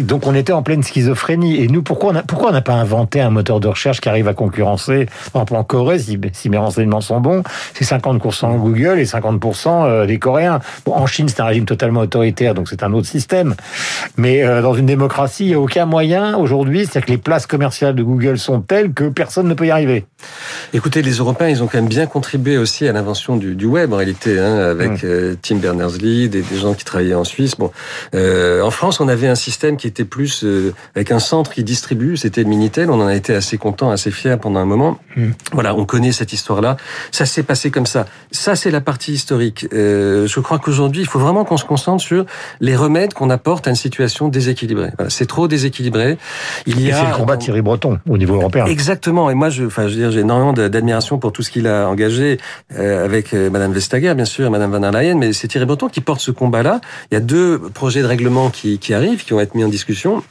donc, 0.00 0.26
on 0.26 0.34
était 0.34 0.52
en 0.52 0.62
pleine 0.62 0.82
schizophrénie. 0.82 1.62
Et 1.62 1.68
nous, 1.68 1.82
pourquoi 1.82 2.12
on 2.12 2.16
a, 2.16 2.22
pourquoi 2.22 2.50
on 2.50 2.52
n'a 2.52 2.62
pas 2.62 2.74
inventé 2.74 3.20
un 3.20 3.30
moteur 3.30 3.60
de 3.60 3.68
recherche 3.68 4.00
qui 4.00 4.08
arrive 4.08 4.28
à 4.28 4.34
concurrencer, 4.34 5.06
par 5.32 5.42
exemple 5.42 5.56
en 5.56 5.64
Corée, 5.64 5.98
si, 5.98 6.18
si 6.32 6.48
mes 6.48 6.56
renseignements 6.56 7.00
sont 7.00 7.20
bons, 7.20 7.42
c'est 7.74 7.84
50% 7.84 8.56
Google 8.58 8.98
et 8.98 9.04
50% 9.04 9.68
euh, 9.68 10.06
des 10.06 10.18
Coréens. 10.18 10.60
Bon, 10.84 10.94
en 10.94 11.06
Chine, 11.06 11.28
c'est 11.28 11.40
un 11.40 11.46
régime 11.46 11.64
totalement 11.64 12.00
autoritaire, 12.00 12.54
donc 12.54 12.68
c'est 12.68 12.82
un 12.82 12.92
autre 12.92 13.06
système. 13.06 13.54
Mais 14.16 14.42
euh, 14.42 14.62
dans 14.62 14.74
une 14.74 14.86
démocratie, 14.86 15.44
il 15.44 15.48
n'y 15.48 15.54
a 15.54 15.60
aucun 15.60 15.86
moyen 15.86 16.36
aujourd'hui, 16.36 16.86
c'est-à-dire 16.86 17.06
que 17.06 17.12
les 17.12 17.18
places 17.18 17.46
commerciales 17.46 17.94
de 17.94 18.02
Google 18.02 18.38
sont 18.38 18.60
telles 18.60 18.92
que 18.92 19.04
personne 19.04 19.48
ne 19.48 19.54
peut 19.54 19.66
y 19.66 19.70
arriver. 19.70 20.06
Écoutez, 20.78 21.02
les 21.02 21.14
Européens, 21.14 21.48
ils 21.48 21.60
ont 21.60 21.66
quand 21.66 21.78
même 21.78 21.88
bien 21.88 22.06
contribué 22.06 22.56
aussi 22.56 22.86
à 22.86 22.92
l'invention 22.92 23.36
du, 23.36 23.56
du, 23.56 23.66
web, 23.66 23.92
en 23.92 23.96
réalité, 23.96 24.38
hein, 24.38 24.58
avec 24.58 25.02
mmh. 25.02 25.06
euh, 25.06 25.34
Tim 25.42 25.56
Berners-Lee, 25.56 26.28
des, 26.28 26.40
des, 26.40 26.56
gens 26.56 26.72
qui 26.72 26.84
travaillaient 26.84 27.16
en 27.16 27.24
Suisse. 27.24 27.56
Bon, 27.56 27.72
euh, 28.14 28.62
en 28.62 28.70
France, 28.70 29.00
on 29.00 29.08
avait 29.08 29.26
un 29.26 29.34
système 29.34 29.76
qui 29.76 29.88
était 29.88 30.04
plus 30.04 30.44
euh, 30.44 30.72
avec 30.94 31.10
un 31.10 31.18
centre 31.18 31.50
qui 31.50 31.64
distribue, 31.64 32.16
c'était 32.16 32.44
le 32.44 32.48
Minitel. 32.48 32.92
On 32.92 33.00
en 33.00 33.08
a 33.08 33.16
été 33.16 33.34
assez 33.34 33.58
content, 33.58 33.90
assez 33.90 34.12
fier 34.12 34.38
pendant 34.38 34.60
un 34.60 34.66
moment. 34.66 35.00
Mmh. 35.16 35.30
Voilà, 35.52 35.74
on 35.74 35.84
connaît 35.84 36.12
cette 36.12 36.32
histoire-là. 36.32 36.76
Ça 37.10 37.26
s'est 37.26 37.42
passé 37.42 37.72
comme 37.72 37.86
ça. 37.86 38.06
Ça, 38.30 38.54
c'est 38.54 38.70
la 38.70 38.80
partie 38.80 39.14
historique. 39.14 39.66
Euh, 39.72 40.28
je 40.28 40.38
crois 40.38 40.60
qu'aujourd'hui, 40.60 41.02
il 41.02 41.08
faut 41.08 41.18
vraiment 41.18 41.44
qu'on 41.44 41.56
se 41.56 41.64
concentre 41.64 42.04
sur 42.04 42.24
les 42.60 42.76
remèdes 42.76 43.14
qu'on 43.14 43.30
apporte 43.30 43.66
à 43.66 43.70
une 43.70 43.76
situation 43.76 44.28
déséquilibrée. 44.28 44.92
Voilà, 44.96 45.10
c'est 45.10 45.26
trop 45.26 45.48
déséquilibré. 45.48 46.18
Il 46.66 46.80
y 46.80 46.92
a. 46.92 47.00
C'est 47.00 47.10
le 47.10 47.16
combat 47.16 47.36
de 47.36 47.42
Thierry 47.42 47.62
Breton 47.62 47.98
au 48.08 48.16
niveau 48.16 48.36
européen. 48.36 48.66
Exactement. 48.66 49.28
Et 49.28 49.34
moi, 49.34 49.48
je, 49.48 49.64
enfin, 49.64 49.88
je 49.88 49.94
veux 49.94 50.00
dire, 50.02 50.12
j'ai 50.12 50.20
énormément 50.20 50.52
d'admiration 50.68 51.18
pour 51.18 51.32
tout 51.32 51.42
ce 51.42 51.50
qu'il 51.50 51.66
a 51.66 51.88
engagé 51.88 52.38
euh, 52.76 53.04
avec 53.04 53.34
euh, 53.34 53.50
Madame 53.50 53.72
Vestager, 53.72 54.14
bien 54.14 54.24
sûr, 54.24 54.50
Madame 54.50 54.70
Van 54.70 54.80
der 54.80 54.92
Leyen, 54.92 55.14
mais 55.16 55.32
c'est 55.32 55.48
Thierry 55.48 55.66
Breton 55.66 55.88
qui 55.88 56.00
porte 56.00 56.20
ce 56.20 56.30
combat-là. 56.30 56.80
Il 57.10 57.14
y 57.14 57.16
a 57.16 57.20
deux 57.20 57.58
projets 57.58 58.02
de 58.02 58.06
règlement 58.06 58.50
qui, 58.50 58.78
qui 58.78 58.94
arrivent, 58.94 59.24
qui 59.24 59.32
vont 59.32 59.40
être 59.40 59.54
mis 59.54 59.64
en 59.64 59.68
discussion 59.68 60.22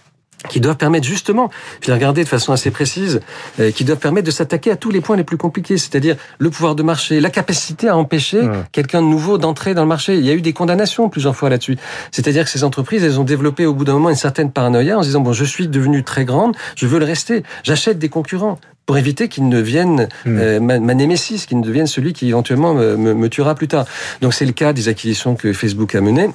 qui 0.49 0.59
doivent 0.59 0.77
permettre 0.77 1.05
justement, 1.05 1.49
je 1.81 1.87
l'ai 1.87 1.93
regardé 1.93 2.23
de 2.23 2.29
façon 2.29 2.53
assez 2.53 2.71
précise, 2.71 3.21
euh, 3.59 3.71
qui 3.71 3.83
doivent 3.83 3.99
permettre 3.99 4.27
de 4.27 4.31
s'attaquer 4.31 4.71
à 4.71 4.75
tous 4.75 4.91
les 4.91 5.01
points 5.01 5.17
les 5.17 5.23
plus 5.23 5.37
compliqués, 5.37 5.77
c'est-à-dire 5.77 6.15
le 6.37 6.49
pouvoir 6.49 6.75
de 6.75 6.83
marché, 6.83 7.19
la 7.19 7.29
capacité 7.29 7.87
à 7.87 7.97
empêcher 7.97 8.41
quelqu'un 8.71 9.01
de 9.01 9.07
nouveau 9.07 9.37
d'entrer 9.37 9.73
dans 9.73 9.81
le 9.81 9.87
marché. 9.87 10.15
Il 10.15 10.25
y 10.25 10.29
a 10.29 10.33
eu 10.33 10.41
des 10.41 10.53
condamnations 10.53 11.09
plusieurs 11.09 11.35
fois 11.35 11.49
là-dessus. 11.49 11.77
C'est-à-dire 12.11 12.43
que 12.43 12.49
ces 12.49 12.63
entreprises, 12.63 13.03
elles 13.03 13.19
ont 13.19 13.23
développé 13.23 13.65
au 13.65 13.73
bout 13.73 13.83
d'un 13.83 13.93
moment 13.93 14.09
une 14.09 14.15
certaine 14.15 14.51
paranoïa 14.51 14.97
en 14.97 15.01
se 15.01 15.07
disant 15.07 15.21
bon, 15.21 15.33
je 15.33 15.45
suis 15.45 15.67
devenu 15.67 16.03
très 16.03 16.25
grande, 16.25 16.55
je 16.75 16.85
veux 16.85 16.99
le 16.99 17.05
rester, 17.05 17.43
j'achète 17.63 17.99
des 17.99 18.09
concurrents 18.09 18.59
pour 18.85 18.97
éviter 18.97 19.27
qu'ils 19.27 19.49
ne 19.49 19.59
viennent 19.59 20.07
mmh. 20.25 20.37
euh, 20.39 20.59
ma, 20.59 20.79
ma 20.79 20.93
némésis, 20.93 21.45
qu'ils 21.45 21.59
ne 21.59 21.63
deviennent 21.63 21.87
celui 21.87 22.13
qui 22.13 22.29
éventuellement 22.29 22.73
me, 22.73 22.95
me, 22.95 23.13
me 23.13 23.29
tuera 23.29 23.53
plus 23.53 23.67
tard. 23.67 23.85
Donc 24.21 24.33
c'est 24.33 24.45
le 24.45 24.53
cas 24.53 24.71
des 24.71 24.87
acquisitions 24.87 25.35
que 25.35 25.51
Facebook 25.51 25.93
a 25.95 26.01
menées 26.01 26.29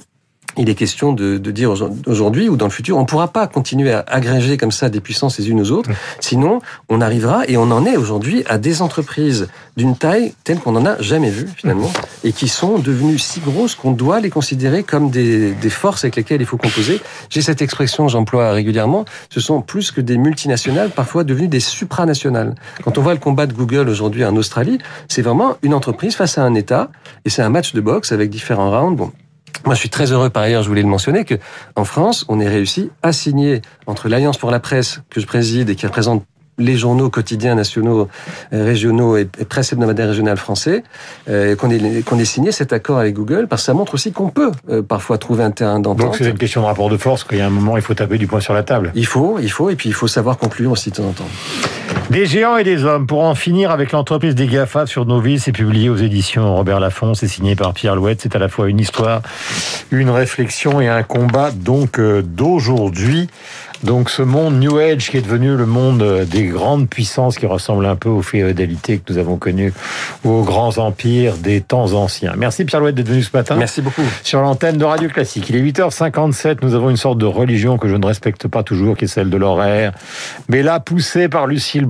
il 0.57 0.69
est 0.69 0.75
question 0.75 1.13
de, 1.13 1.37
de 1.37 1.51
dire 1.51 1.73
aujourd'hui 2.05 2.49
ou 2.49 2.57
dans 2.57 2.65
le 2.65 2.71
futur, 2.71 2.97
on 2.97 3.01
ne 3.01 3.05
pourra 3.05 3.27
pas 3.27 3.47
continuer 3.47 3.91
à 3.91 4.03
agréger 4.07 4.57
comme 4.57 4.71
ça 4.71 4.89
des 4.89 4.99
puissances 4.99 5.39
les 5.39 5.49
unes 5.49 5.61
aux 5.61 5.71
autres. 5.71 5.89
Sinon, 6.19 6.59
on 6.89 7.01
arrivera, 7.01 7.43
et 7.47 7.57
on 7.57 7.71
en 7.71 7.85
est 7.85 7.97
aujourd'hui, 7.97 8.43
à 8.47 8.57
des 8.57 8.81
entreprises 8.81 9.47
d'une 9.77 9.95
taille 9.95 10.33
telle 10.43 10.59
qu'on 10.59 10.73
n'en 10.73 10.85
a 10.85 11.01
jamais 11.01 11.29
vu 11.29 11.47
finalement, 11.55 11.91
et 12.23 12.31
qui 12.31 12.47
sont 12.47 12.77
devenues 12.77 13.17
si 13.17 13.39
grosses 13.39 13.75
qu'on 13.75 13.91
doit 13.91 14.19
les 14.19 14.29
considérer 14.29 14.83
comme 14.83 15.09
des, 15.09 15.51
des 15.51 15.69
forces 15.69 16.03
avec 16.03 16.15
lesquelles 16.15 16.41
il 16.41 16.47
faut 16.47 16.57
composer. 16.57 17.01
J'ai 17.29 17.41
cette 17.41 17.61
expression, 17.61 18.07
j'emploie 18.07 18.51
régulièrement, 18.51 19.05
ce 19.29 19.39
sont 19.39 19.61
plus 19.61 19.91
que 19.91 20.01
des 20.01 20.17
multinationales, 20.17 20.89
parfois 20.91 21.23
devenues 21.23 21.47
des 21.47 21.59
supranationales. 21.59 22.55
Quand 22.83 22.97
on 22.97 23.01
voit 23.01 23.13
le 23.13 23.19
combat 23.19 23.47
de 23.47 23.53
Google 23.53 23.89
aujourd'hui 23.89 24.23
en 24.25 24.35
Australie, 24.35 24.77
c'est 25.07 25.21
vraiment 25.21 25.57
une 25.63 25.73
entreprise 25.73 26.15
face 26.15 26.37
à 26.37 26.43
un 26.43 26.53
État, 26.53 26.89
et 27.25 27.29
c'est 27.29 27.41
un 27.41 27.49
match 27.49 27.73
de 27.73 27.81
boxe 27.81 28.11
avec 28.11 28.29
différents 28.29 28.69
rounds. 28.69 28.97
Bon, 28.97 29.11
moi, 29.65 29.75
je 29.75 29.79
suis 29.79 29.89
très 29.89 30.11
heureux, 30.11 30.29
par 30.29 30.43
ailleurs, 30.43 30.63
je 30.63 30.67
voulais 30.67 30.81
le 30.81 30.87
mentionner, 30.87 31.25
que 31.25 31.35
en 31.75 31.85
France, 31.85 32.25
on 32.27 32.39
ait 32.39 32.47
réussi 32.47 32.91
à 33.01 33.13
signer 33.13 33.61
entre 33.87 34.09
l'Alliance 34.09 34.37
pour 34.37 34.51
la 34.51 34.59
presse 34.59 35.01
que 35.09 35.19
je 35.21 35.25
préside 35.25 35.69
et 35.69 35.75
qui 35.75 35.85
représente 35.85 36.23
les 36.57 36.75
journaux 36.75 37.09
quotidiens 37.09 37.55
nationaux, 37.55 38.07
euh, 38.53 38.65
régionaux 38.65 39.17
et 39.17 39.25
presse 39.25 39.73
hebdomadaire 39.73 40.07
régionale 40.07 40.37
français, 40.37 40.83
euh, 41.29 41.55
qu'on 41.55 41.69
ait, 41.69 42.01
qu'on 42.03 42.19
ait 42.19 42.25
signé 42.25 42.51
cet 42.51 42.73
accord 42.73 42.99
avec 42.99 43.15
Google, 43.15 43.47
parce 43.47 43.63
que 43.63 43.65
ça 43.67 43.73
montre 43.73 43.95
aussi 43.95 44.11
qu'on 44.11 44.29
peut 44.29 44.51
euh, 44.69 44.81
parfois 44.81 45.17
trouver 45.17 45.43
un 45.43 45.51
terrain 45.51 45.79
d'entente. 45.79 46.05
Donc 46.05 46.15
c'est 46.15 46.29
une 46.29 46.37
question 46.37 46.61
de 46.61 46.67
rapport 46.67 46.89
de 46.89 46.97
force, 46.97 47.23
qu'il 47.23 47.39
y 47.39 47.41
a 47.41 47.47
un 47.47 47.51
moment, 47.51 47.75
il 47.77 47.81
faut 47.81 47.93
taper 47.93 48.17
du 48.17 48.27
poing 48.27 48.39
sur 48.39 48.53
la 48.53 48.63
table. 48.63 48.91
Il 48.95 49.05
faut, 49.05 49.39
il 49.39 49.49
faut, 49.49 49.69
et 49.69 49.75
puis 49.75 49.89
il 49.89 49.93
faut 49.93 50.07
savoir 50.07 50.37
conclure 50.37 50.71
aussi 50.71 50.91
de 50.91 50.95
temps 50.97 51.05
en 51.05 51.13
temps. 51.13 51.29
Des 52.13 52.27
géants 52.27 52.57
et 52.57 52.63
des 52.63 52.85
hommes, 52.85 53.07
pour 53.07 53.23
en 53.23 53.33
finir 53.33 53.71
avec 53.71 53.91
l'entreprise 53.91 54.35
des 54.35 54.45
GAFA 54.45 54.85
sur 54.85 55.07
nos 55.07 55.19
vies, 55.19 55.39
c'est 55.39 55.51
publié 55.51 55.89
aux 55.89 55.95
éditions 55.95 56.55
Robert 56.55 56.79
Laffont, 56.79 57.15
c'est 57.15 57.27
signé 57.27 57.55
par 57.55 57.73
Pierre 57.73 57.95
Louette, 57.95 58.21
c'est 58.21 58.35
à 58.35 58.39
la 58.39 58.49
fois 58.49 58.69
une 58.69 58.79
histoire, 58.79 59.23
une 59.89 60.11
réflexion 60.11 60.79
et 60.79 60.87
un 60.87 61.01
combat 61.01 61.49
donc 61.49 61.99
d'aujourd'hui. 61.99 63.29
Donc 63.81 64.09
ce 64.09 64.21
monde 64.21 64.59
New 64.59 64.77
Age 64.77 65.09
qui 65.09 65.17
est 65.17 65.21
devenu 65.21 65.57
le 65.57 65.65
monde 65.65 66.25
des 66.25 66.45
grandes 66.45 66.87
puissances 66.87 67.37
qui 67.37 67.45
ressemble 67.45 67.85
un 67.85 67.97
peu 67.97 68.07
aux 68.07 68.21
féodalités 68.21 68.99
que 68.99 69.11
nous 69.11 69.19
avons 69.19 69.35
connues, 69.35 69.73
aux 70.23 70.43
grands 70.43 70.77
empires 70.77 71.35
des 71.35 71.59
temps 71.59 71.91
anciens. 71.91 72.33
Merci 72.37 72.63
Pierre 72.63 72.79
Louette 72.79 72.95
d'être 72.95 73.09
venu 73.09 73.23
ce 73.23 73.35
matin. 73.35 73.55
Merci 73.55 73.81
beaucoup. 73.81 74.03
Sur 74.23 74.39
l'antenne 74.39 74.77
de 74.77 74.85
Radio 74.85 75.09
Classique. 75.09 75.49
Il 75.49 75.57
est 75.57 75.61
8h57, 75.61 76.59
nous 76.61 76.75
avons 76.75 76.91
une 76.91 76.97
sorte 76.97 77.17
de 77.17 77.25
religion 77.25 77.77
que 77.77 77.89
je 77.89 77.95
ne 77.95 78.05
respecte 78.05 78.47
pas 78.47 78.63
toujours, 78.63 78.95
qui 78.95 79.03
est 79.03 79.09
celle 79.09 79.29
de 79.29 79.35
l'horaire. 79.35 79.91
Mais 80.47 80.63
là, 80.63 80.79
poussée 80.79 81.27
par 81.27 81.47
Lucille 81.47 81.85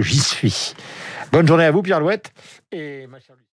J'y 0.00 0.20
suis. 0.20 0.74
Bonne 1.32 1.46
journée 1.46 1.64
à 1.64 1.70
vous 1.70 1.82
Pierre 1.82 2.00
Louette. 2.00 2.32
Et 2.72 3.06
ma 3.06 3.20
chère 3.20 3.36